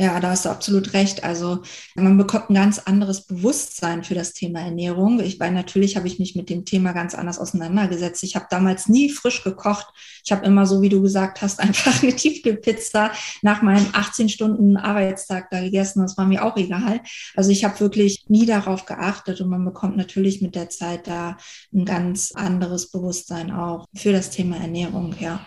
Ja, 0.00 0.18
da 0.18 0.30
hast 0.30 0.46
du 0.46 0.48
absolut 0.48 0.94
recht. 0.94 1.24
Also 1.24 1.60
man 1.94 2.16
bekommt 2.16 2.48
ein 2.48 2.54
ganz 2.54 2.78
anderes 2.78 3.26
Bewusstsein 3.26 4.02
für 4.02 4.14
das 4.14 4.32
Thema 4.32 4.60
Ernährung. 4.60 5.20
Ich 5.20 5.38
weil 5.38 5.52
natürlich 5.52 5.94
habe 5.94 6.06
ich 6.06 6.18
mich 6.18 6.34
mit 6.34 6.48
dem 6.48 6.64
Thema 6.64 6.92
ganz 6.92 7.14
anders 7.14 7.38
auseinandergesetzt. 7.38 8.22
Ich 8.22 8.34
habe 8.34 8.46
damals 8.48 8.88
nie 8.88 9.10
frisch 9.10 9.44
gekocht. 9.44 9.88
Ich 10.24 10.32
habe 10.32 10.46
immer 10.46 10.64
so, 10.64 10.80
wie 10.80 10.88
du 10.88 11.02
gesagt 11.02 11.42
hast, 11.42 11.60
einfach 11.60 12.02
eine 12.02 12.16
Tiefkühlpizza 12.16 13.12
nach 13.42 13.60
meinem 13.60 13.88
18 13.92 14.30
Stunden 14.30 14.78
Arbeitstag 14.78 15.50
da 15.50 15.60
gegessen. 15.60 16.00
Das 16.00 16.16
war 16.16 16.24
mir 16.24 16.46
auch 16.46 16.56
egal. 16.56 17.02
Also 17.36 17.50
ich 17.50 17.64
habe 17.64 17.78
wirklich 17.80 18.24
nie 18.28 18.46
darauf 18.46 18.86
geachtet 18.86 19.42
und 19.42 19.50
man 19.50 19.66
bekommt 19.66 19.98
natürlich 19.98 20.40
mit 20.40 20.54
der 20.54 20.70
Zeit 20.70 21.08
da 21.08 21.36
ein 21.74 21.84
ganz 21.84 22.32
anderes 22.32 22.90
Bewusstsein 22.90 23.50
auch 23.50 23.84
für 23.94 24.12
das 24.12 24.30
Thema 24.30 24.56
Ernährung, 24.56 25.14
ja. 25.20 25.44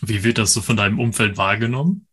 Wie 0.00 0.22
wird 0.22 0.38
das 0.38 0.52
so 0.52 0.60
von 0.60 0.76
deinem 0.76 1.00
Umfeld 1.00 1.36
wahrgenommen? 1.36 2.07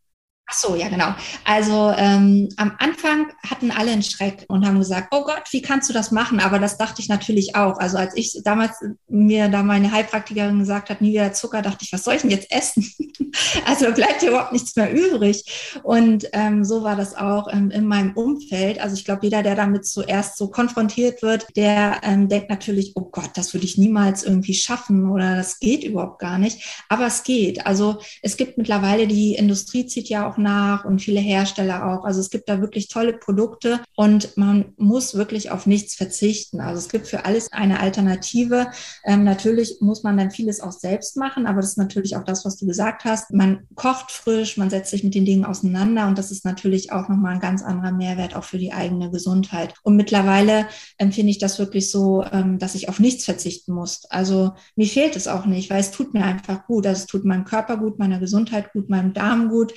Ach 0.47 0.53
so, 0.53 0.75
ja, 0.75 0.89
genau. 0.89 1.15
Also 1.43 1.91
ähm, 1.97 2.49
am 2.57 2.73
Anfang 2.77 3.31
hatten 3.49 3.71
alle 3.71 3.91
einen 3.91 4.03
Schreck 4.03 4.45
und 4.47 4.63
haben 4.65 4.77
gesagt, 4.77 5.07
oh 5.09 5.23
Gott, 5.23 5.41
wie 5.49 5.63
kannst 5.63 5.89
du 5.89 5.93
das 5.93 6.11
machen? 6.11 6.39
Aber 6.39 6.59
das 6.59 6.77
dachte 6.77 7.01
ich 7.01 7.09
natürlich 7.09 7.55
auch. 7.55 7.79
Also 7.79 7.97
als 7.97 8.15
ich 8.15 8.41
damals 8.43 8.77
mir 9.07 9.49
da 9.49 9.63
meine 9.63 9.91
Heilpraktikerin 9.91 10.59
gesagt 10.59 10.91
hat, 10.91 11.01
nie 11.01 11.13
wieder 11.13 11.33
Zucker, 11.33 11.63
dachte 11.63 11.79
ich, 11.81 11.91
was 11.91 12.03
soll 12.03 12.13
ich 12.13 12.21
denn 12.21 12.29
jetzt 12.29 12.51
essen? 12.51 12.87
also 13.65 13.91
bleibt 13.91 14.19
hier 14.19 14.29
überhaupt 14.29 14.53
nichts 14.53 14.75
mehr 14.75 14.93
übrig. 14.93 15.81
Und 15.81 16.27
ähm, 16.33 16.63
so 16.63 16.83
war 16.83 16.95
das 16.95 17.15
auch 17.15 17.51
ähm, 17.51 17.71
in 17.71 17.87
meinem 17.87 18.13
Umfeld. 18.13 18.79
Also 18.79 18.95
ich 18.95 19.05
glaube, 19.05 19.21
jeder, 19.23 19.41
der 19.41 19.55
damit 19.55 19.87
zuerst 19.87 20.37
so 20.37 20.49
konfrontiert 20.49 21.23
wird, 21.23 21.47
der 21.55 22.01
ähm, 22.03 22.29
denkt 22.29 22.51
natürlich, 22.51 22.91
oh 22.93 23.09
Gott, 23.11 23.31
das 23.33 23.55
würde 23.55 23.65
ich 23.65 23.79
niemals 23.79 24.23
irgendwie 24.23 24.53
schaffen 24.53 25.09
oder 25.09 25.35
das 25.35 25.57
geht 25.57 25.83
überhaupt 25.83 26.19
gar 26.19 26.37
nicht. 26.37 26.83
Aber 26.87 27.07
es 27.07 27.23
geht. 27.23 27.65
Also 27.65 27.97
es 28.21 28.37
gibt 28.37 28.59
mittlerweile, 28.59 29.07
die 29.07 29.33
Industrie 29.33 29.87
zieht 29.87 30.07
ja 30.07 30.29
auch 30.29 30.34
auch 30.35 30.37
nach 30.37 30.85
und 30.85 31.01
viele 31.01 31.19
Hersteller 31.19 31.85
auch. 31.85 32.05
Also 32.05 32.19
es 32.19 32.29
gibt 32.29 32.49
da 32.49 32.61
wirklich 32.61 32.87
tolle 32.87 33.13
Produkte 33.13 33.79
und 33.95 34.35
man 34.37 34.73
muss 34.77 35.15
wirklich 35.15 35.51
auf 35.51 35.65
nichts 35.65 35.95
verzichten. 35.95 36.59
Also 36.59 36.79
es 36.79 36.89
gibt 36.89 37.07
für 37.07 37.25
alles 37.25 37.51
eine 37.51 37.79
Alternative. 37.79 38.67
Ähm, 39.03 39.23
natürlich 39.23 39.77
muss 39.79 40.03
man 40.03 40.17
dann 40.17 40.31
vieles 40.31 40.61
auch 40.61 40.71
selbst 40.71 41.17
machen, 41.17 41.45
aber 41.45 41.61
das 41.61 41.71
ist 41.71 41.77
natürlich 41.77 42.15
auch 42.15 42.23
das, 42.23 42.45
was 42.45 42.57
du 42.57 42.65
gesagt 42.65 43.05
hast. 43.05 43.31
Man 43.31 43.67
kocht 43.75 44.11
frisch, 44.11 44.57
man 44.57 44.69
setzt 44.69 44.91
sich 44.91 45.03
mit 45.03 45.15
den 45.15 45.25
Dingen 45.25 45.45
auseinander 45.45 46.07
und 46.07 46.17
das 46.17 46.31
ist 46.31 46.45
natürlich 46.45 46.91
auch 46.91 47.09
nochmal 47.09 47.33
ein 47.33 47.39
ganz 47.39 47.63
anderer 47.63 47.91
Mehrwert 47.91 48.35
auch 48.35 48.43
für 48.43 48.57
die 48.57 48.73
eigene 48.73 49.11
Gesundheit. 49.11 49.73
Und 49.83 49.95
mittlerweile 49.95 50.67
empfinde 50.97 51.31
ich 51.31 51.39
das 51.39 51.59
wirklich 51.59 51.91
so, 51.91 52.23
ähm, 52.31 52.59
dass 52.59 52.75
ich 52.75 52.89
auf 52.89 52.99
nichts 52.99 53.25
verzichten 53.25 53.73
muss. 53.73 54.05
Also 54.09 54.53
mir 54.75 54.87
fehlt 54.87 55.15
es 55.15 55.27
auch 55.27 55.45
nicht, 55.45 55.69
weil 55.69 55.79
es 55.79 55.91
tut 55.91 56.13
mir 56.13 56.23
einfach 56.23 56.65
gut. 56.65 56.85
Also 56.87 57.01
es 57.01 57.07
tut 57.07 57.25
meinem 57.25 57.45
Körper 57.45 57.77
gut, 57.77 57.99
meiner 57.99 58.19
Gesundheit 58.19 58.73
gut, 58.73 58.89
meinem 58.89 59.13
Darm 59.13 59.49
gut 59.49 59.73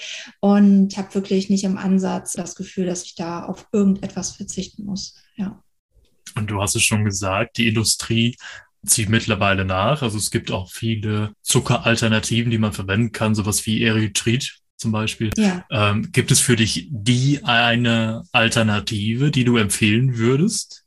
habe 0.57 1.15
wirklich 1.15 1.51
nicht 1.51 1.65
im 1.65 1.79
Ansatz 1.79 2.33
das 2.33 2.55
Gefühl, 2.55 2.87
dass 2.87 3.05
ich 3.05 3.15
da 3.15 3.45
auf 3.45 3.67
irgendetwas 3.73 4.33
verzichten 4.37 4.85
muss. 4.85 5.17
Ja. 5.37 5.63
Und 6.37 6.51
du 6.51 6.61
hast 6.61 6.77
es 6.77 6.83
schon 6.83 7.05
gesagt, 7.05 7.57
die 7.59 7.69
Industrie 7.69 8.37
zieht 8.87 9.09
mittlerweile 9.09 9.65
nach. 9.65 10.03
Also 10.03 10.19
es 10.19 10.31
gibt 10.31 10.51
auch 10.51 10.71
viele 10.71 11.33
Zuckeralternativen, 11.43 12.51
die 12.51 12.59
man 12.59 12.73
verwenden 12.73 13.13
kann, 13.13 13.35
sowas 13.35 13.67
wie 13.67 13.83
Erythrit 13.83 14.59
zum 14.77 14.93
Beispiel. 14.93 15.31
Ja. 15.37 15.65
Ähm, 15.71 16.11
gibt 16.13 16.31
es 16.31 16.41
für 16.41 16.57
dich 16.57 16.89
die 16.91 17.45
eine 17.45 18.23
Alternative, 18.33 19.31
die 19.31 19.45
du 19.45 19.57
empfehlen 19.57 20.17
würdest? 20.17 20.85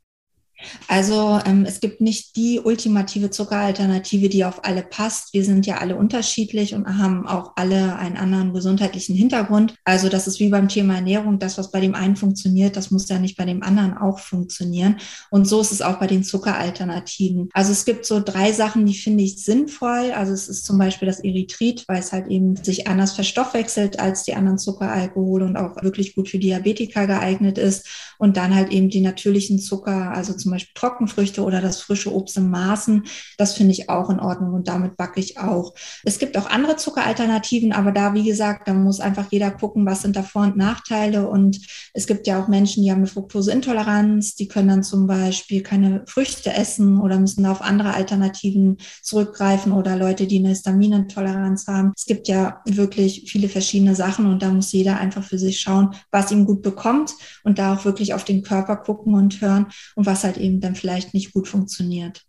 Also 0.88 1.40
ähm, 1.46 1.66
es 1.66 1.80
gibt 1.80 2.02
nicht 2.02 2.36
die 2.36 2.60
ultimative 2.60 3.30
Zuckeralternative, 3.30 4.30
die 4.30 4.46
auf 4.46 4.66
alle 4.66 4.84
passt. 4.84 5.34
Wir 5.34 5.44
sind 5.44 5.66
ja 5.66 5.78
alle 5.78 5.96
unterschiedlich 5.96 6.74
und 6.74 6.88
haben 6.98 7.28
auch 7.28 7.54
alle 7.56 7.96
einen 7.98 8.18
anderen 8.18 8.54
gesundheitlichen 8.54 9.16
Hintergrund. 9.16 9.76
Also 9.84 10.10
das 10.10 10.28
ist 10.28 10.40
wie 10.40 10.50
beim 10.50 10.68
Thema 10.68 10.96
Ernährung. 10.96 11.40
Das, 11.40 11.58
was 11.58 11.72
bei 11.72 11.80
dem 11.80 11.96
einen 11.96 12.16
funktioniert, 12.16 12.76
das 12.76 12.92
muss 12.92 13.10
ja 13.10 13.20
nicht 13.20 13.38
bei 13.38 13.46
dem 13.46 13.64
anderen 13.64 13.98
auch 13.98 14.20
funktionieren. 14.20 14.98
Und 15.30 15.48
so 15.48 15.62
ist 15.62 15.72
es 15.72 15.82
auch 15.82 16.00
bei 16.00 16.08
den 16.08 16.24
Zuckeralternativen. 16.24 17.50
Also 17.54 17.72
es 17.72 17.86
gibt 17.86 18.06
so 18.06 18.20
drei 18.20 18.52
Sachen, 18.52 18.86
die 18.86 18.96
finde 18.96 19.24
ich 19.24 19.44
sinnvoll. 19.44 20.12
Also 20.16 20.34
es 20.34 20.48
ist 20.48 20.66
zum 20.66 20.78
Beispiel 20.78 21.08
das 21.08 21.20
Erythrit, 21.20 21.86
weil 21.88 22.00
es 22.00 22.12
halt 22.12 22.28
eben 22.28 22.56
sich 22.56 22.88
anders 22.88 23.14
verstoffwechselt 23.14 24.00
als 24.00 24.24
die 24.24 24.36
anderen 24.36 24.58
Zuckeralkohole 24.58 25.46
und 25.46 25.58
auch 25.58 25.82
wirklich 25.82 26.16
gut 26.16 26.30
für 26.30 26.40
Diabetiker 26.40 27.08
geeignet 27.08 27.58
ist. 27.58 27.88
Und 28.18 28.38
dann 28.38 28.54
halt 28.54 28.72
eben 28.72 28.90
die 28.90 29.02
natürlichen 29.02 29.60
Zucker, 29.60 30.12
also 30.12 30.34
zum 30.34 30.51
zum 30.52 30.56
Beispiel 30.58 30.74
Trockenfrüchte 30.76 31.44
oder 31.44 31.62
das 31.62 31.80
frische 31.80 32.14
Obst 32.14 32.36
in 32.36 32.50
Maßen. 32.50 33.04
Das 33.38 33.54
finde 33.54 33.72
ich 33.72 33.90
auch 33.90 34.10
in 34.10 34.20
Ordnung 34.20 34.54
und 34.54 34.68
damit 34.68 34.98
backe 34.98 35.22
ich 35.22 35.38
auch. 35.38 35.74
Es 36.04 36.20
gibt 36.20 36.38
auch 36.38 36.50
andere 36.50 36.76
Zuckeralternativen, 36.76 37.72
aber 37.72 37.94
da, 37.94 38.14
wie 38.14 38.26
gesagt, 38.26 38.68
da 38.68 38.74
muss 38.74 39.00
einfach 39.00 39.28
jeder 39.32 39.50
gucken, 39.52 39.86
was 39.86 40.02
sind 40.02 40.18
da 40.18 40.24
Vor- 40.24 40.44
und 40.44 40.58
Nachteile. 40.58 41.30
Und 41.30 41.60
es 41.94 42.06
gibt 42.06 42.28
ja 42.28 42.42
auch 42.42 42.50
Menschen, 42.50 42.84
die 42.84 42.92
haben 42.92 42.98
eine 42.98 43.08
Fructoseintoleranz, 43.08 44.36
die 44.36 44.50
können 44.50 44.68
dann 44.68 44.84
zum 44.84 45.08
Beispiel 45.08 45.64
keine 45.64 46.04
Früchte 46.08 46.52
essen 46.52 47.00
oder 47.00 47.18
müssen 47.18 47.46
auf 47.46 47.62
andere 47.62 47.94
Alternativen 47.94 48.78
zurückgreifen 49.02 49.72
oder 49.72 49.96
Leute, 49.96 50.28
die 50.28 50.40
eine 50.40 50.50
Histaminintoleranz 50.50 51.68
haben. 51.68 51.94
Es 51.96 52.06
gibt 52.06 52.28
ja 52.28 52.62
wirklich 52.66 53.32
viele 53.32 53.48
verschiedene 53.48 53.96
Sachen 53.96 54.26
und 54.26 54.42
da 54.42 54.50
muss 54.50 54.74
jeder 54.74 55.00
einfach 55.00 55.24
für 55.24 55.40
sich 55.40 55.62
schauen, 55.62 55.96
was 56.12 56.32
ihm 56.32 56.46
gut 56.46 56.62
bekommt 56.62 57.14
und 57.44 57.58
da 57.58 57.74
auch 57.74 57.86
wirklich 57.86 58.14
auf 58.14 58.26
den 58.26 58.42
Körper 58.42 58.76
gucken 58.76 59.14
und 59.14 59.40
hören 59.42 59.68
und 59.96 60.06
was 60.06 60.24
halt 60.24 60.38
eben 60.42 60.60
dann 60.60 60.76
vielleicht 60.76 61.14
nicht 61.14 61.34
gut 61.34 61.48
funktioniert. 61.48 62.24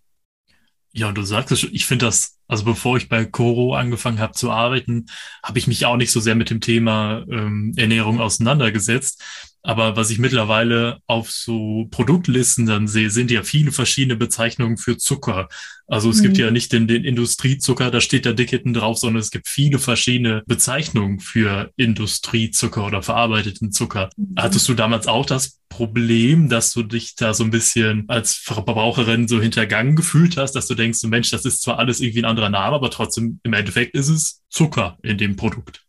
Ja, 0.95 1.11
du 1.11 1.23
sagst 1.23 1.53
es, 1.53 1.65
ich 1.65 1.87
finde 1.87 2.07
das, 2.07 2.39
also 2.49 2.65
bevor 2.65 2.99
ich 2.99 3.09
bei 3.09 3.25
Coro 3.25 3.75
angefangen 3.75 4.19
habe 4.19 4.35
zu 4.35 4.51
arbeiten, 4.51 5.07
habe 5.43 5.59
ich 5.59 5.67
mich 5.67 5.87
auch 5.87 5.97
nicht 5.97 6.13
so 6.13 6.21
sehr 6.21 6.35
mit 6.35 6.51
dem 6.51 6.61
Thema 6.61 7.25
ähm, 7.31 7.73
Ernährung 7.77 8.21
auseinandergesetzt. 8.21 9.23
Aber 9.63 9.97
was 9.97 10.11
ich 10.11 10.19
mittlerweile 10.19 10.99
auf 11.07 11.31
so 11.31 11.87
Produktlisten 11.91 12.67
dann 12.67 12.89
sehe, 12.89 13.11
sind 13.11 13.31
ja 13.31 13.45
viele 13.45 13.71
verschiedene 13.71 14.17
Bezeichnungen 14.17 14.77
für 14.77 14.97
Zucker. 14.97 15.49
Also 15.87 16.11
es 16.11 16.19
mhm. 16.19 16.23
gibt 16.23 16.39
ja 16.39 16.51
nicht 16.51 16.73
den, 16.73 16.89
den 16.89 17.05
Industriezucker, 17.05 17.91
da 17.91 18.01
steht 18.01 18.27
da 18.27 18.33
dick 18.33 18.51
hinten 18.51 18.73
drauf, 18.73 18.99
sondern 18.99 19.21
es 19.21 19.31
gibt 19.31 19.49
viele 19.49 19.79
verschiedene 19.79 20.43
Bezeichnungen 20.47 21.21
für 21.21 21.71
Industriezucker 21.77 22.87
oder 22.87 23.03
verarbeiteten 23.03 23.73
Zucker. 23.73 24.11
Mhm. 24.17 24.35
Hattest 24.37 24.69
du 24.69 24.75
damals 24.75 25.07
auch 25.07 25.27
das 25.27 25.61
Problem, 25.69 26.49
dass 26.49 26.73
du 26.73 26.83
dich 26.83 27.15
da 27.15 27.33
so 27.33 27.45
ein 27.45 27.51
bisschen 27.51 28.09
als 28.09 28.35
Verbraucherin 28.35 29.29
so 29.29 29.41
hintergangen 29.41 29.95
gefühlt 29.95 30.37
hast, 30.37 30.53
dass 30.53 30.67
du 30.67 30.75
denkst, 30.75 31.03
Mensch, 31.05 31.31
das 31.31 31.45
ist 31.45 31.63
zwar 31.63 31.79
alles 31.79 32.01
irgendwie 32.01 32.23
ein 32.23 32.31
anderer 32.31 32.51
Name, 32.51 32.75
aber 32.75 32.91
trotzdem 32.91 33.39
im 33.43 33.53
Endeffekt 33.53 33.95
ist 33.95 34.09
es 34.09 34.43
Zucker 34.49 34.99
in 35.03 35.19
dem 35.19 35.37
Produkt. 35.37 35.85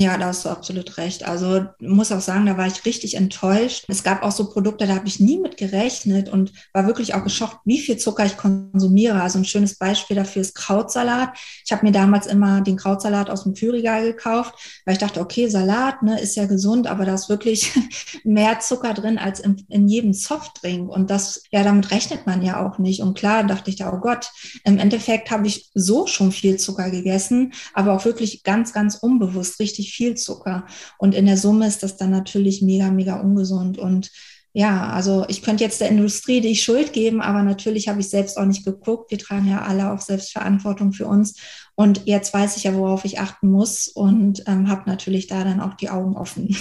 Ja, 0.00 0.16
da 0.16 0.26
hast 0.26 0.44
du 0.44 0.48
absolut 0.48 0.96
recht. 0.96 1.26
Also 1.26 1.64
muss 1.80 2.12
auch 2.12 2.20
sagen, 2.20 2.46
da 2.46 2.56
war 2.56 2.68
ich 2.68 2.84
richtig 2.84 3.16
enttäuscht. 3.16 3.84
Es 3.88 4.04
gab 4.04 4.22
auch 4.22 4.30
so 4.30 4.48
Produkte, 4.48 4.86
da 4.86 4.94
habe 4.94 5.08
ich 5.08 5.18
nie 5.18 5.40
mit 5.40 5.56
gerechnet 5.56 6.28
und 6.28 6.52
war 6.72 6.86
wirklich 6.86 7.14
auch 7.14 7.24
geschockt, 7.24 7.58
wie 7.64 7.80
viel 7.80 7.96
Zucker 7.96 8.24
ich 8.24 8.36
konsumiere. 8.36 9.20
Also 9.20 9.38
ein 9.38 9.44
schönes 9.44 9.76
Beispiel 9.76 10.14
dafür 10.14 10.42
ist 10.42 10.54
Krautsalat. 10.54 11.36
Ich 11.66 11.72
habe 11.72 11.84
mir 11.84 11.90
damals 11.90 12.28
immer 12.28 12.60
den 12.60 12.76
Krautsalat 12.76 13.28
aus 13.28 13.42
dem 13.42 13.54
Kühlregal 13.54 14.04
gekauft, 14.04 14.54
weil 14.86 14.92
ich 14.92 15.00
dachte, 15.00 15.20
okay, 15.20 15.48
Salat 15.48 16.00
ne, 16.04 16.20
ist 16.20 16.36
ja 16.36 16.46
gesund, 16.46 16.86
aber 16.86 17.04
da 17.04 17.14
ist 17.14 17.28
wirklich 17.28 17.72
mehr 18.22 18.60
Zucker 18.60 18.94
drin 18.94 19.18
als 19.18 19.40
in, 19.40 19.66
in 19.68 19.88
jedem 19.88 20.12
Softdrink. 20.12 20.88
Und 20.88 21.10
das, 21.10 21.42
ja, 21.50 21.64
damit 21.64 21.90
rechnet 21.90 22.24
man 22.24 22.42
ja 22.42 22.64
auch 22.64 22.78
nicht. 22.78 23.02
Und 23.02 23.18
klar 23.18 23.42
dachte 23.42 23.70
ich 23.70 23.76
da, 23.76 23.92
oh 23.92 23.98
Gott, 23.98 24.30
im 24.62 24.78
Endeffekt 24.78 25.32
habe 25.32 25.48
ich 25.48 25.70
so 25.74 26.06
schon 26.06 26.30
viel 26.30 26.56
Zucker 26.56 26.88
gegessen, 26.90 27.52
aber 27.74 27.94
auch 27.94 28.04
wirklich 28.04 28.44
ganz, 28.44 28.72
ganz 28.72 28.94
unbewusst 28.94 29.58
richtig 29.58 29.87
viel 29.92 30.14
Zucker. 30.16 30.66
Und 30.98 31.14
in 31.14 31.26
der 31.26 31.36
Summe 31.36 31.66
ist 31.66 31.82
das 31.82 31.96
dann 31.96 32.10
natürlich 32.10 32.62
mega, 32.62 32.90
mega 32.90 33.20
ungesund. 33.20 33.78
Und 33.78 34.10
ja, 34.52 34.88
also 34.88 35.24
ich 35.28 35.42
könnte 35.42 35.62
jetzt 35.62 35.80
der 35.80 35.88
Industrie 35.88 36.40
die 36.40 36.56
Schuld 36.56 36.92
geben, 36.92 37.20
aber 37.20 37.42
natürlich 37.42 37.88
habe 37.88 38.00
ich 38.00 38.08
selbst 38.08 38.38
auch 38.38 38.46
nicht 38.46 38.64
geguckt. 38.64 39.10
Wir 39.10 39.18
tragen 39.18 39.46
ja 39.46 39.62
alle 39.62 39.92
auch 39.92 40.00
Selbstverantwortung 40.00 40.92
für 40.92 41.06
uns. 41.06 41.36
Und 41.74 42.02
jetzt 42.06 42.34
weiß 42.34 42.56
ich 42.56 42.64
ja, 42.64 42.74
worauf 42.74 43.04
ich 43.04 43.20
achten 43.20 43.50
muss 43.50 43.88
und 43.88 44.42
ähm, 44.46 44.68
habe 44.68 44.90
natürlich 44.90 45.26
da 45.26 45.44
dann 45.44 45.60
auch 45.60 45.74
die 45.74 45.90
Augen 45.90 46.16
offen. 46.16 46.56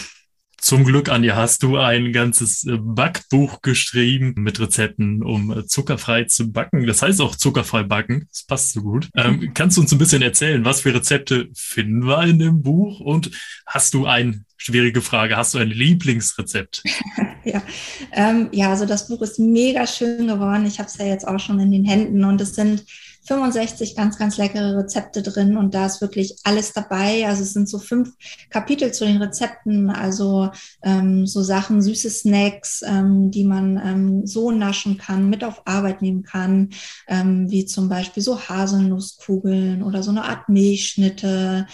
Zum 0.67 0.83
Glück, 0.83 1.07
Anja, 1.07 1.37
hast 1.37 1.63
du 1.63 1.77
ein 1.77 2.11
ganzes 2.11 2.65
äh, 2.65 2.75
Backbuch 2.77 3.61
geschrieben 3.61 4.33
mit 4.35 4.59
Rezepten, 4.59 5.23
um 5.23 5.59
äh, 5.59 5.65
zuckerfrei 5.65 6.25
zu 6.25 6.51
backen. 6.51 6.85
Das 6.85 7.01
heißt 7.01 7.21
auch 7.21 7.37
zuckerfrei 7.37 7.83
backen. 7.83 8.27
Das 8.29 8.43
passt 8.43 8.73
so 8.73 8.81
gut. 8.81 9.07
Ähm, 9.15 9.53
kannst 9.53 9.77
du 9.77 9.81
uns 9.81 9.93
ein 9.93 9.97
bisschen 9.97 10.21
erzählen, 10.21 10.65
was 10.65 10.81
für 10.81 10.93
Rezepte 10.93 11.47
finden 11.55 12.05
wir 12.05 12.21
in 12.23 12.39
dem 12.39 12.63
Buch? 12.63 12.99
Und 12.99 13.31
hast 13.65 13.93
du 13.93 14.07
ein, 14.07 14.43
schwierige 14.57 15.01
Frage, 15.01 15.37
hast 15.37 15.53
du 15.53 15.59
ein 15.59 15.69
Lieblingsrezept? 15.69 16.83
ja. 17.45 17.63
Ähm, 18.11 18.49
ja, 18.51 18.69
also 18.69 18.85
das 18.85 19.07
Buch 19.07 19.21
ist 19.21 19.39
mega 19.39 19.87
schön 19.87 20.27
geworden. 20.27 20.65
Ich 20.65 20.79
habe 20.79 20.89
es 20.89 20.97
ja 20.97 21.05
jetzt 21.05 21.25
auch 21.25 21.39
schon 21.39 21.61
in 21.61 21.71
den 21.71 21.85
Händen 21.85 22.25
und 22.25 22.41
es 22.41 22.55
sind 22.55 22.83
65 23.27 23.95
ganz, 23.95 24.17
ganz 24.17 24.37
leckere 24.37 24.77
Rezepte 24.77 25.21
drin 25.21 25.57
und 25.57 25.73
da 25.73 25.85
ist 25.85 26.01
wirklich 26.01 26.37
alles 26.43 26.73
dabei. 26.73 27.27
Also 27.27 27.43
es 27.43 27.53
sind 27.53 27.67
so 27.67 27.77
fünf 27.77 28.13
Kapitel 28.49 28.93
zu 28.93 29.05
den 29.05 29.21
Rezepten, 29.21 29.89
also 29.89 30.49
ähm, 30.83 31.27
so 31.27 31.43
Sachen, 31.43 31.81
süße 31.81 32.09
Snacks, 32.09 32.81
ähm, 32.85 33.29
die 33.29 33.43
man 33.43 33.77
ähm, 33.83 34.25
so 34.25 34.51
naschen 34.51 34.97
kann, 34.97 35.29
mit 35.29 35.43
auf 35.43 35.61
Arbeit 35.65 36.01
nehmen 36.01 36.23
kann, 36.23 36.69
ähm, 37.07 37.49
wie 37.51 37.65
zum 37.65 37.89
Beispiel 37.89 38.23
so 38.23 38.39
Haselnusskugeln 38.39 39.83
oder 39.83 40.03
so 40.03 40.11
eine 40.11 40.23
Art 40.23 40.47
Milchschnitte, 40.47 41.67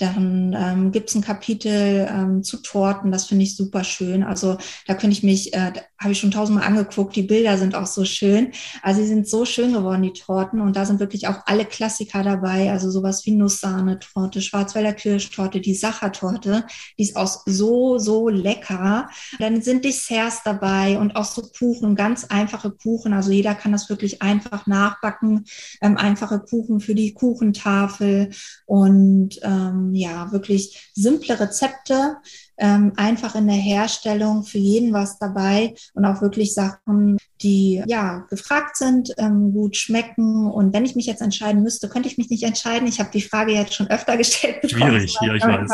dann 0.00 0.56
ähm, 0.58 0.92
gibt 0.92 1.10
es 1.10 1.14
ein 1.14 1.20
Kapitel 1.20 2.08
ähm, 2.10 2.42
zu 2.42 2.58
Torten, 2.62 3.12
das 3.12 3.26
finde 3.26 3.44
ich 3.44 3.56
super 3.56 3.84
schön. 3.84 4.22
Also 4.22 4.56
da 4.86 4.94
könnte 4.94 5.16
ich 5.16 5.22
mich, 5.22 5.52
äh, 5.52 5.72
habe 5.98 6.12
ich 6.12 6.18
schon 6.18 6.30
tausendmal 6.30 6.66
angeguckt, 6.66 7.14
die 7.14 7.22
Bilder 7.22 7.58
sind 7.58 7.74
auch 7.74 7.86
so 7.86 8.06
schön. 8.06 8.52
Also 8.82 9.02
sie 9.02 9.08
sind 9.08 9.28
so 9.28 9.44
schön 9.44 9.74
geworden, 9.74 10.02
die 10.02 10.14
Torten. 10.14 10.60
Und 10.62 10.76
da 10.76 10.86
sind 10.86 11.00
wirklich 11.00 11.28
auch 11.28 11.40
alle 11.44 11.66
Klassiker 11.66 12.22
dabei. 12.22 12.70
Also 12.70 12.90
sowas 12.90 13.26
wie 13.26 13.32
Nusssahne-Torte, 13.32 14.40
Schwarzwälder 14.40 14.94
Kirschtorte, 14.94 15.60
die 15.60 15.74
Sachertorte, 15.74 16.64
die 16.98 17.02
ist 17.02 17.16
auch 17.16 17.42
so, 17.44 17.98
so 17.98 18.28
lecker. 18.30 19.08
Dann 19.38 19.60
sind 19.60 19.84
Desserts 19.84 20.42
dabei 20.44 20.98
und 20.98 21.16
auch 21.16 21.26
so 21.26 21.42
Kuchen, 21.42 21.94
ganz 21.94 22.24
einfache 22.24 22.70
Kuchen. 22.70 23.12
Also 23.12 23.32
jeder 23.32 23.54
kann 23.54 23.72
das 23.72 23.90
wirklich 23.90 24.22
einfach 24.22 24.66
nachbacken. 24.66 25.44
Ähm, 25.82 25.98
einfache 25.98 26.40
Kuchen 26.40 26.80
für 26.80 26.94
die 26.94 27.12
Kuchentafel 27.12 28.30
und 28.64 29.38
ähm, 29.42 29.89
ja, 29.94 30.32
wirklich 30.32 30.90
simple 30.94 31.38
Rezepte, 31.38 32.16
ähm, 32.60 32.92
einfach 32.96 33.34
in 33.34 33.46
der 33.46 33.56
Herstellung 33.56 34.44
für 34.44 34.58
jeden 34.58 34.92
was 34.92 35.18
dabei 35.18 35.74
und 35.94 36.04
auch 36.04 36.22
wirklich 36.22 36.54
Sachen, 36.54 37.18
die 37.42 37.82
ja 37.86 38.26
gefragt 38.28 38.76
sind, 38.76 39.14
ähm, 39.16 39.52
gut 39.52 39.76
schmecken. 39.76 40.46
Und 40.46 40.74
wenn 40.74 40.84
ich 40.84 40.94
mich 40.94 41.06
jetzt 41.06 41.22
entscheiden 41.22 41.62
müsste, 41.62 41.88
könnte 41.88 42.08
ich 42.08 42.18
mich 42.18 42.28
nicht 42.28 42.42
entscheiden. 42.42 42.86
Ich 42.86 43.00
habe 43.00 43.10
die 43.10 43.22
Frage 43.22 43.52
jetzt 43.52 43.74
schon 43.74 43.88
öfter 43.88 44.16
gestellt. 44.18 44.70
Schwierig, 44.70 45.16
ja, 45.20 45.34
ich 45.34 45.42
weiß. 45.42 45.70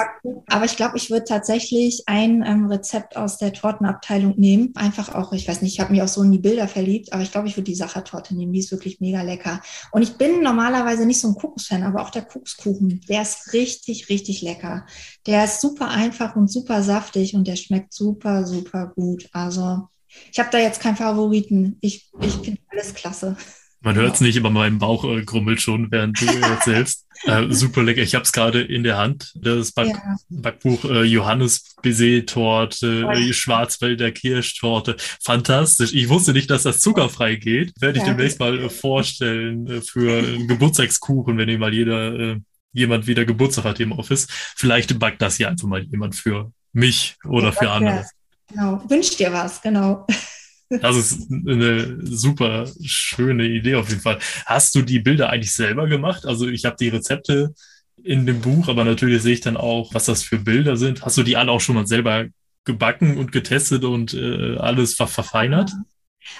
Aber 0.49 0.65
ich 0.65 0.77
glaube, 0.77 0.97
ich 0.97 1.11
würde 1.11 1.25
tatsächlich 1.25 2.05
ein 2.07 2.45
ähm, 2.47 2.67
Rezept 2.67 3.17
aus 3.17 3.37
der 3.39 3.53
Tortenabteilung 3.53 4.35
nehmen. 4.37 4.73
Einfach 4.77 5.15
auch, 5.15 5.33
ich 5.33 5.49
weiß 5.49 5.63
nicht, 5.63 5.75
ich 5.75 5.81
habe 5.81 5.93
mich 5.93 6.03
auch 6.03 6.09
so 6.09 6.23
in 6.23 6.33
die 6.33 6.39
Bilder 6.39 6.69
verliebt, 6.69 7.13
aber 7.13 7.23
ich 7.23 7.33
glaube, 7.33 7.49
ich 7.49 7.57
würde 7.57 7.71
die 7.71 7.75
Sachertorte 7.75 8.35
nehmen. 8.35 8.53
Die 8.53 8.61
ist 8.61 8.71
wirklich 8.71 9.01
mega 9.01 9.23
lecker. 9.23 9.61
Und 9.91 10.03
ich 10.03 10.17
bin 10.17 10.43
normalerweise 10.43 11.05
nicht 11.05 11.21
so 11.21 11.29
ein 11.29 11.35
Kokosfan, 11.35 11.83
aber 11.83 12.03
auch 12.03 12.11
der 12.11 12.23
Kokoskuchen, 12.23 13.01
der 13.09 13.23
ist 13.23 13.53
richtig, 13.53 14.09
richtig 14.09 14.43
lecker. 14.43 14.87
Der 15.27 15.45
ist 15.45 15.61
super 15.61 15.89
einfach 15.89 16.37
und 16.37 16.51
super 16.51 16.76
saftig 16.83 17.35
und 17.35 17.47
der 17.47 17.57
schmeckt 17.57 17.93
super, 17.93 18.47
super 18.47 18.93
gut. 18.95 19.29
Also 19.33 19.89
ich 20.33 20.39
habe 20.39 20.51
da 20.51 20.59
jetzt 20.59 20.81
keinen 20.81 20.97
Favoriten. 20.97 21.79
Ich, 21.81 22.11
ich 22.21 22.33
finde 22.33 22.61
alles 22.71 22.95
klasse. 22.95 23.37
Man 23.87 23.95
hört 23.95 24.15
es 24.15 24.21
nicht, 24.21 24.37
aber 24.39 24.51
mein 24.51 24.79
Bauch 24.79 25.05
äh, 25.05 25.23
grummelt 25.23 25.61
schon, 25.61 25.91
während 25.93 26.21
du 26.21 26.27
erzählst. 26.43 27.07
äh, 27.25 27.47
super 27.51 27.83
lecker. 27.83 28.03
Ich 28.03 28.15
habe 28.15 28.25
es 28.25 28.33
gerade 28.33 28.61
in 28.61 28.83
der 28.83 28.97
Hand, 28.97 29.33
das 29.37 29.71
Back 29.73 29.89
ja. 29.89 30.17
Backbuch 30.29 30.85
äh, 30.87 31.03
Johannes 31.05 31.77
Baiser-Torte, 31.83 33.09
äh, 33.13 33.33
Schwarzwälder 33.33 34.11
Kirschtorte. 34.11 34.97
Fantastisch. 35.23 35.93
Ich 35.95 36.09
wusste 36.09 36.33
nicht, 36.33 36.51
dass 36.51 36.65
das 36.65 36.81
zuckerfrei 36.81 37.37
geht. 37.37 37.75
Werde 37.81 37.99
ich 37.99 38.05
ja, 38.05 38.13
demnächst 38.13 38.41
mal 38.41 38.59
äh, 38.59 38.71
vorstellen 38.71 39.67
äh, 39.69 39.81
für 39.81 40.19
einen 40.19 40.49
Geburtstagskuchen, 40.49 41.39
wenn 41.39 41.49
ihr 41.49 41.59
mal 41.59 41.73
jeder, 41.73 42.19
äh, 42.19 42.41
jemand 42.73 43.07
wieder 43.07 43.25
Geburtstag 43.25 43.65
hat 43.67 43.79
im 43.79 43.93
Office. 43.93 44.27
Vielleicht 44.57 44.99
backt 44.99 45.23
das 45.23 45.37
hier 45.37 45.49
einfach 45.49 45.69
mal 45.69 45.85
jemand 45.85 46.17
für 46.17 46.51
mich 46.77 47.17
oder 47.25 47.53
für 47.53 47.71
andere. 47.71 48.05
Genau, 48.49 48.83
wünsch 48.89 49.17
dir 49.17 49.33
was, 49.33 49.61
genau. 49.61 50.07
Das 50.69 50.97
ist 50.97 51.31
eine 51.31 52.05
super 52.05 52.69
schöne 52.83 53.45
Idee 53.45 53.77
auf 53.77 53.89
jeden 53.89 54.01
Fall. 54.01 54.19
Hast 54.47 54.75
du 54.75 54.83
die 54.83 54.99
Bilder 54.99 55.31
eigentlich 55.31 55.55
selber 55.55 55.87
gemacht? 55.87 56.27
Also 56.27 56.49
ich 56.49 56.65
habe 56.65 56.75
die 56.75 56.89
Rezepte 56.89 57.55
in 58.03 58.27
dem 58.27 58.41
Buch, 58.41 58.67
aber 58.67 58.83
natürlich 58.83 59.23
sehe 59.23 59.35
ich 59.35 59.41
dann 59.41 59.57
auch, 59.57 59.95
was 59.95 60.07
das 60.07 60.25
für 60.25 60.39
Bilder 60.39 60.77
sind. 60.77 61.05
Hast 61.05 61.17
du 61.19 61.23
die 61.23 61.37
alle 61.37 61.53
auch 61.53 61.61
schon 61.61 61.77
mal 61.77 61.87
selber 61.87 62.25
gebacken 62.65 63.17
und 63.17 63.31
getestet 63.31 63.85
und 63.85 64.13
äh, 64.15 64.57
alles 64.57 64.95
ver 64.95 65.07
verfeinert? 65.07 65.71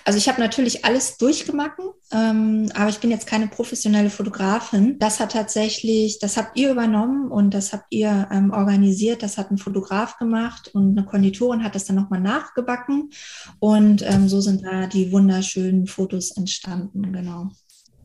Also 0.05 0.19
ich 0.19 0.29
habe 0.29 0.41
natürlich 0.41 0.85
alles 0.85 1.17
durchgemacht, 1.19 1.79
ähm, 2.13 2.71
aber 2.75 2.89
ich 2.91 2.99
bin 2.99 3.11
jetzt 3.11 3.27
keine 3.27 3.49
professionelle 3.49 4.11
Fotografin. 4.11 4.99
Das 4.99 5.21
hat 5.21 5.33
tatsächlich, 5.33 6.19
das 6.19 6.37
habt 6.37 6.57
ihr 6.59 6.71
übernommen 6.71 7.31
und 7.31 7.55
das 7.55 7.73
habt 7.73 7.87
ihr 7.91 8.29
ähm, 8.31 8.51
organisiert. 8.51 9.23
Das 9.23 9.39
hat 9.39 9.51
ein 9.51 9.59
Fotograf 9.59 10.19
gemacht 10.19 10.71
und 10.73 10.97
eine 10.97 11.07
Konditorin 11.07 11.65
hat 11.65 11.75
das 11.75 11.85
dann 11.85 11.97
nochmal 11.97 12.21
nachgebacken. 12.21 13.11
Und 13.59 14.03
ähm, 14.03 14.29
so 14.29 14.41
sind 14.41 14.65
da 14.65 14.87
die 14.87 15.13
wunderschönen 15.13 15.87
Fotos 15.87 16.31
entstanden, 16.31 17.13
genau. 17.13 17.51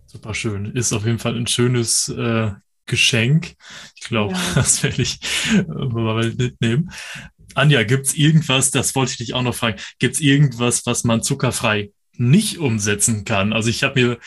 Super 0.07 0.33
schön. 0.33 0.65
Ist 0.65 0.91
auf 0.91 1.05
jeden 1.05 1.19
Fall 1.19 1.37
ein 1.37 1.47
schönes 1.47 2.09
äh, 2.09 2.51
Geschenk. 2.85 3.55
Ich 3.95 4.07
glaube, 4.09 4.33
ja. 4.33 4.39
das 4.55 4.83
werde 4.83 5.01
ich 5.01 5.19
äh, 5.53 5.63
mal 5.63 6.31
mitnehmen. 6.33 6.91
Anja, 7.55 7.83
gibt's 7.83 8.13
irgendwas, 8.13 8.71
das 8.71 8.95
wollte 8.95 9.11
ich 9.11 9.17
dich 9.17 9.33
auch 9.33 9.41
noch 9.41 9.55
fragen, 9.55 9.79
gibt's 9.99 10.19
irgendwas, 10.19 10.85
was 10.85 11.03
man 11.03 11.23
zuckerfrei 11.23 11.91
nicht 12.17 12.59
umsetzen 12.59 13.25
kann. 13.25 13.53
Also 13.53 13.69
ich 13.69 13.83
habe 13.83 14.01
mir 14.01 14.17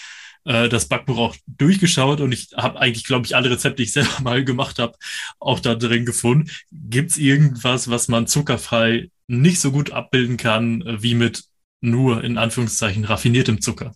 äh, 0.44 0.68
das 0.68 0.86
Backbuch 0.88 1.18
auch 1.18 1.36
durchgeschaut 1.46 2.20
und 2.20 2.32
ich 2.32 2.50
habe 2.56 2.80
eigentlich, 2.80 3.04
glaube 3.04 3.26
ich, 3.26 3.36
alle 3.36 3.50
Rezepte, 3.50 3.76
die 3.76 3.84
ich 3.84 3.92
selber 3.94 4.20
mal 4.22 4.44
gemacht 4.44 4.78
habe, 4.78 4.96
auch 5.40 5.60
da 5.60 5.74
drin 5.74 6.04
gefunden. 6.06 6.50
Gibt 6.70 7.12
es 7.12 7.18
irgendwas, 7.18 7.88
was 7.88 8.08
man 8.08 8.26
zuckerfrei 8.26 9.10
nicht 9.26 9.60
so 9.60 9.72
gut 9.72 9.92
abbilden 9.92 10.36
kann, 10.36 10.82
äh, 10.82 11.02
wie 11.02 11.14
mit 11.14 11.44
nur 11.80 12.24
in 12.24 12.38
Anführungszeichen 12.38 13.04
raffiniertem 13.04 13.60
Zucker? 13.60 13.92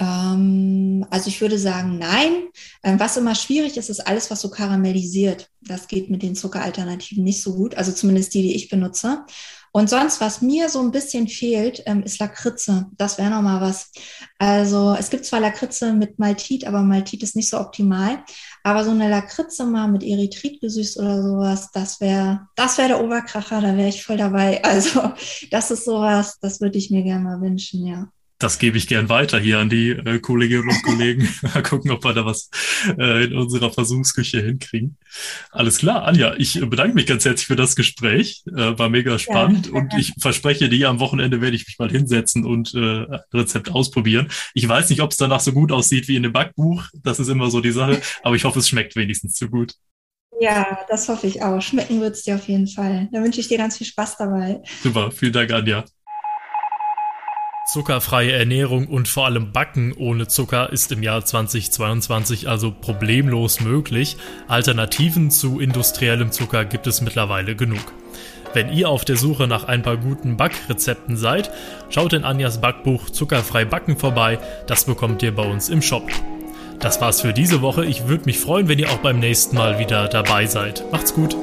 Ähm, 0.00 1.06
also 1.10 1.28
ich 1.28 1.40
würde 1.40 1.58
sagen, 1.58 1.98
nein. 1.98 2.48
Ähm, 2.82 2.98
was 2.98 3.16
immer 3.16 3.34
schwierig 3.34 3.76
ist, 3.76 3.90
ist 3.90 4.06
alles, 4.06 4.30
was 4.30 4.40
so 4.40 4.50
karamellisiert. 4.50 5.50
Das 5.60 5.88
geht 5.88 6.10
mit 6.10 6.22
den 6.22 6.34
Zuckeralternativen 6.34 7.22
nicht 7.22 7.42
so 7.42 7.54
gut, 7.54 7.74
also 7.76 7.92
zumindest 7.92 8.34
die, 8.34 8.42
die 8.42 8.56
ich 8.56 8.70
benutze. 8.70 9.24
Und 9.72 9.88
sonst, 9.88 10.20
was 10.20 10.42
mir 10.42 10.68
so 10.68 10.80
ein 10.80 10.90
bisschen 10.90 11.28
fehlt, 11.28 11.82
ähm, 11.86 12.02
ist 12.02 12.18
Lakritze. 12.18 12.86
Das 12.96 13.18
wäre 13.18 13.30
nochmal 13.30 13.60
was. 13.60 13.92
Also 14.38 14.96
es 14.98 15.10
gibt 15.10 15.24
zwar 15.26 15.38
Lakritze 15.38 15.92
mit 15.92 16.18
Maltit, 16.18 16.66
aber 16.66 16.82
Maltit 16.82 17.22
ist 17.22 17.36
nicht 17.36 17.50
so 17.50 17.60
optimal. 17.60 18.24
Aber 18.64 18.84
so 18.84 18.90
eine 18.90 19.08
Lakritze 19.08 19.64
mal 19.66 19.86
mit 19.86 20.02
Erythrit 20.02 20.60
gesüßt 20.60 20.98
oder 20.98 21.22
sowas, 21.22 21.70
das 21.72 22.00
wäre 22.00 22.48
das 22.56 22.78
wäre 22.78 22.88
der 22.88 23.04
Oberkracher, 23.04 23.60
da 23.60 23.76
wäre 23.76 23.88
ich 23.88 24.04
voll 24.04 24.16
dabei. 24.16 24.60
Also 24.70 25.12
das 25.50 25.70
ist 25.70 25.84
sowas, 25.84 26.38
das 26.40 26.60
würde 26.60 26.78
ich 26.78 26.90
mir 26.90 27.02
gerne 27.02 27.24
mal 27.24 27.40
wünschen, 27.40 27.86
ja 27.86 28.10
das 28.40 28.58
gebe 28.58 28.78
ich 28.78 28.88
gern 28.88 29.08
weiter 29.08 29.38
hier 29.38 29.58
an 29.58 29.68
die 29.68 29.90
äh, 29.90 30.18
Kolleginnen 30.18 30.68
und 30.68 30.82
Kollegen. 30.82 31.28
Mal 31.42 31.62
gucken, 31.62 31.90
ob 31.90 32.02
wir 32.02 32.14
da 32.14 32.24
was 32.24 32.50
äh, 32.98 33.24
in 33.24 33.36
unserer 33.36 33.70
Versuchsküche 33.70 34.40
hinkriegen. 34.40 34.96
Alles 35.50 35.78
klar, 35.78 36.04
Anja, 36.04 36.34
ich 36.36 36.58
bedanke 36.58 36.94
mich 36.94 37.06
ganz 37.06 37.24
herzlich 37.24 37.46
für 37.46 37.56
das 37.56 37.76
Gespräch. 37.76 38.42
Äh, 38.48 38.78
war 38.78 38.88
mega 38.88 39.18
spannend 39.18 39.66
ja, 39.66 39.72
und 39.74 39.94
ich 39.94 40.14
verspreche 40.18 40.68
dir, 40.68 40.88
am 40.88 41.00
Wochenende 41.00 41.40
werde 41.40 41.54
ich 41.54 41.66
mich 41.66 41.78
mal 41.78 41.90
hinsetzen 41.90 42.44
und 42.44 42.74
äh, 42.74 43.04
ein 43.04 43.20
Rezept 43.32 43.70
ausprobieren. 43.70 44.28
Ich 44.54 44.66
weiß 44.66 44.88
nicht, 44.88 45.02
ob 45.02 45.10
es 45.10 45.18
danach 45.18 45.40
so 45.40 45.52
gut 45.52 45.70
aussieht 45.70 46.08
wie 46.08 46.16
in 46.16 46.22
dem 46.22 46.32
Backbuch. 46.32 46.84
Das 46.94 47.20
ist 47.20 47.28
immer 47.28 47.50
so 47.50 47.60
die 47.60 47.72
Sache, 47.72 48.00
aber 48.22 48.36
ich 48.36 48.44
hoffe, 48.44 48.58
es 48.58 48.68
schmeckt 48.68 48.96
wenigstens 48.96 49.36
so 49.36 49.48
gut. 49.48 49.74
Ja, 50.40 50.78
das 50.88 51.06
hoffe 51.10 51.26
ich 51.26 51.42
auch. 51.42 51.60
Schmecken 51.60 52.00
wird 52.00 52.16
es 52.16 52.22
dir 52.22 52.36
auf 52.36 52.48
jeden 52.48 52.66
Fall. 52.66 53.10
Da 53.12 53.22
wünsche 53.22 53.40
ich 53.40 53.48
dir 53.48 53.58
ganz 53.58 53.76
viel 53.76 53.86
Spaß 53.86 54.16
dabei. 54.16 54.62
Super, 54.82 55.10
vielen 55.10 55.34
Dank, 55.34 55.52
Anja. 55.52 55.84
Zuckerfreie 57.72 58.32
Ernährung 58.32 58.88
und 58.88 59.06
vor 59.06 59.26
allem 59.26 59.52
Backen 59.52 59.92
ohne 59.92 60.26
Zucker 60.26 60.72
ist 60.72 60.90
im 60.90 61.04
Jahr 61.04 61.24
2022 61.24 62.48
also 62.48 62.72
problemlos 62.72 63.60
möglich. 63.60 64.16
Alternativen 64.48 65.30
zu 65.30 65.60
industriellem 65.60 66.32
Zucker 66.32 66.64
gibt 66.64 66.88
es 66.88 67.00
mittlerweile 67.00 67.54
genug. 67.54 67.92
Wenn 68.54 68.72
ihr 68.72 68.88
auf 68.88 69.04
der 69.04 69.16
Suche 69.16 69.46
nach 69.46 69.64
ein 69.64 69.82
paar 69.82 69.96
guten 69.96 70.36
Backrezepten 70.36 71.16
seid, 71.16 71.52
schaut 71.90 72.12
in 72.12 72.24
Anjas 72.24 72.60
Backbuch 72.60 73.08
Zuckerfrei 73.08 73.64
Backen 73.64 73.96
vorbei, 73.96 74.40
das 74.66 74.84
bekommt 74.84 75.22
ihr 75.22 75.32
bei 75.32 75.44
uns 75.44 75.68
im 75.68 75.80
Shop. 75.80 76.10
Das 76.80 77.00
war's 77.00 77.20
für 77.20 77.32
diese 77.32 77.62
Woche, 77.62 77.84
ich 77.84 78.08
würde 78.08 78.24
mich 78.24 78.40
freuen, 78.40 78.66
wenn 78.66 78.80
ihr 78.80 78.90
auch 78.90 78.98
beim 78.98 79.20
nächsten 79.20 79.56
Mal 79.56 79.78
wieder 79.78 80.08
dabei 80.08 80.46
seid. 80.46 80.90
Macht's 80.90 81.14
gut! 81.14 81.36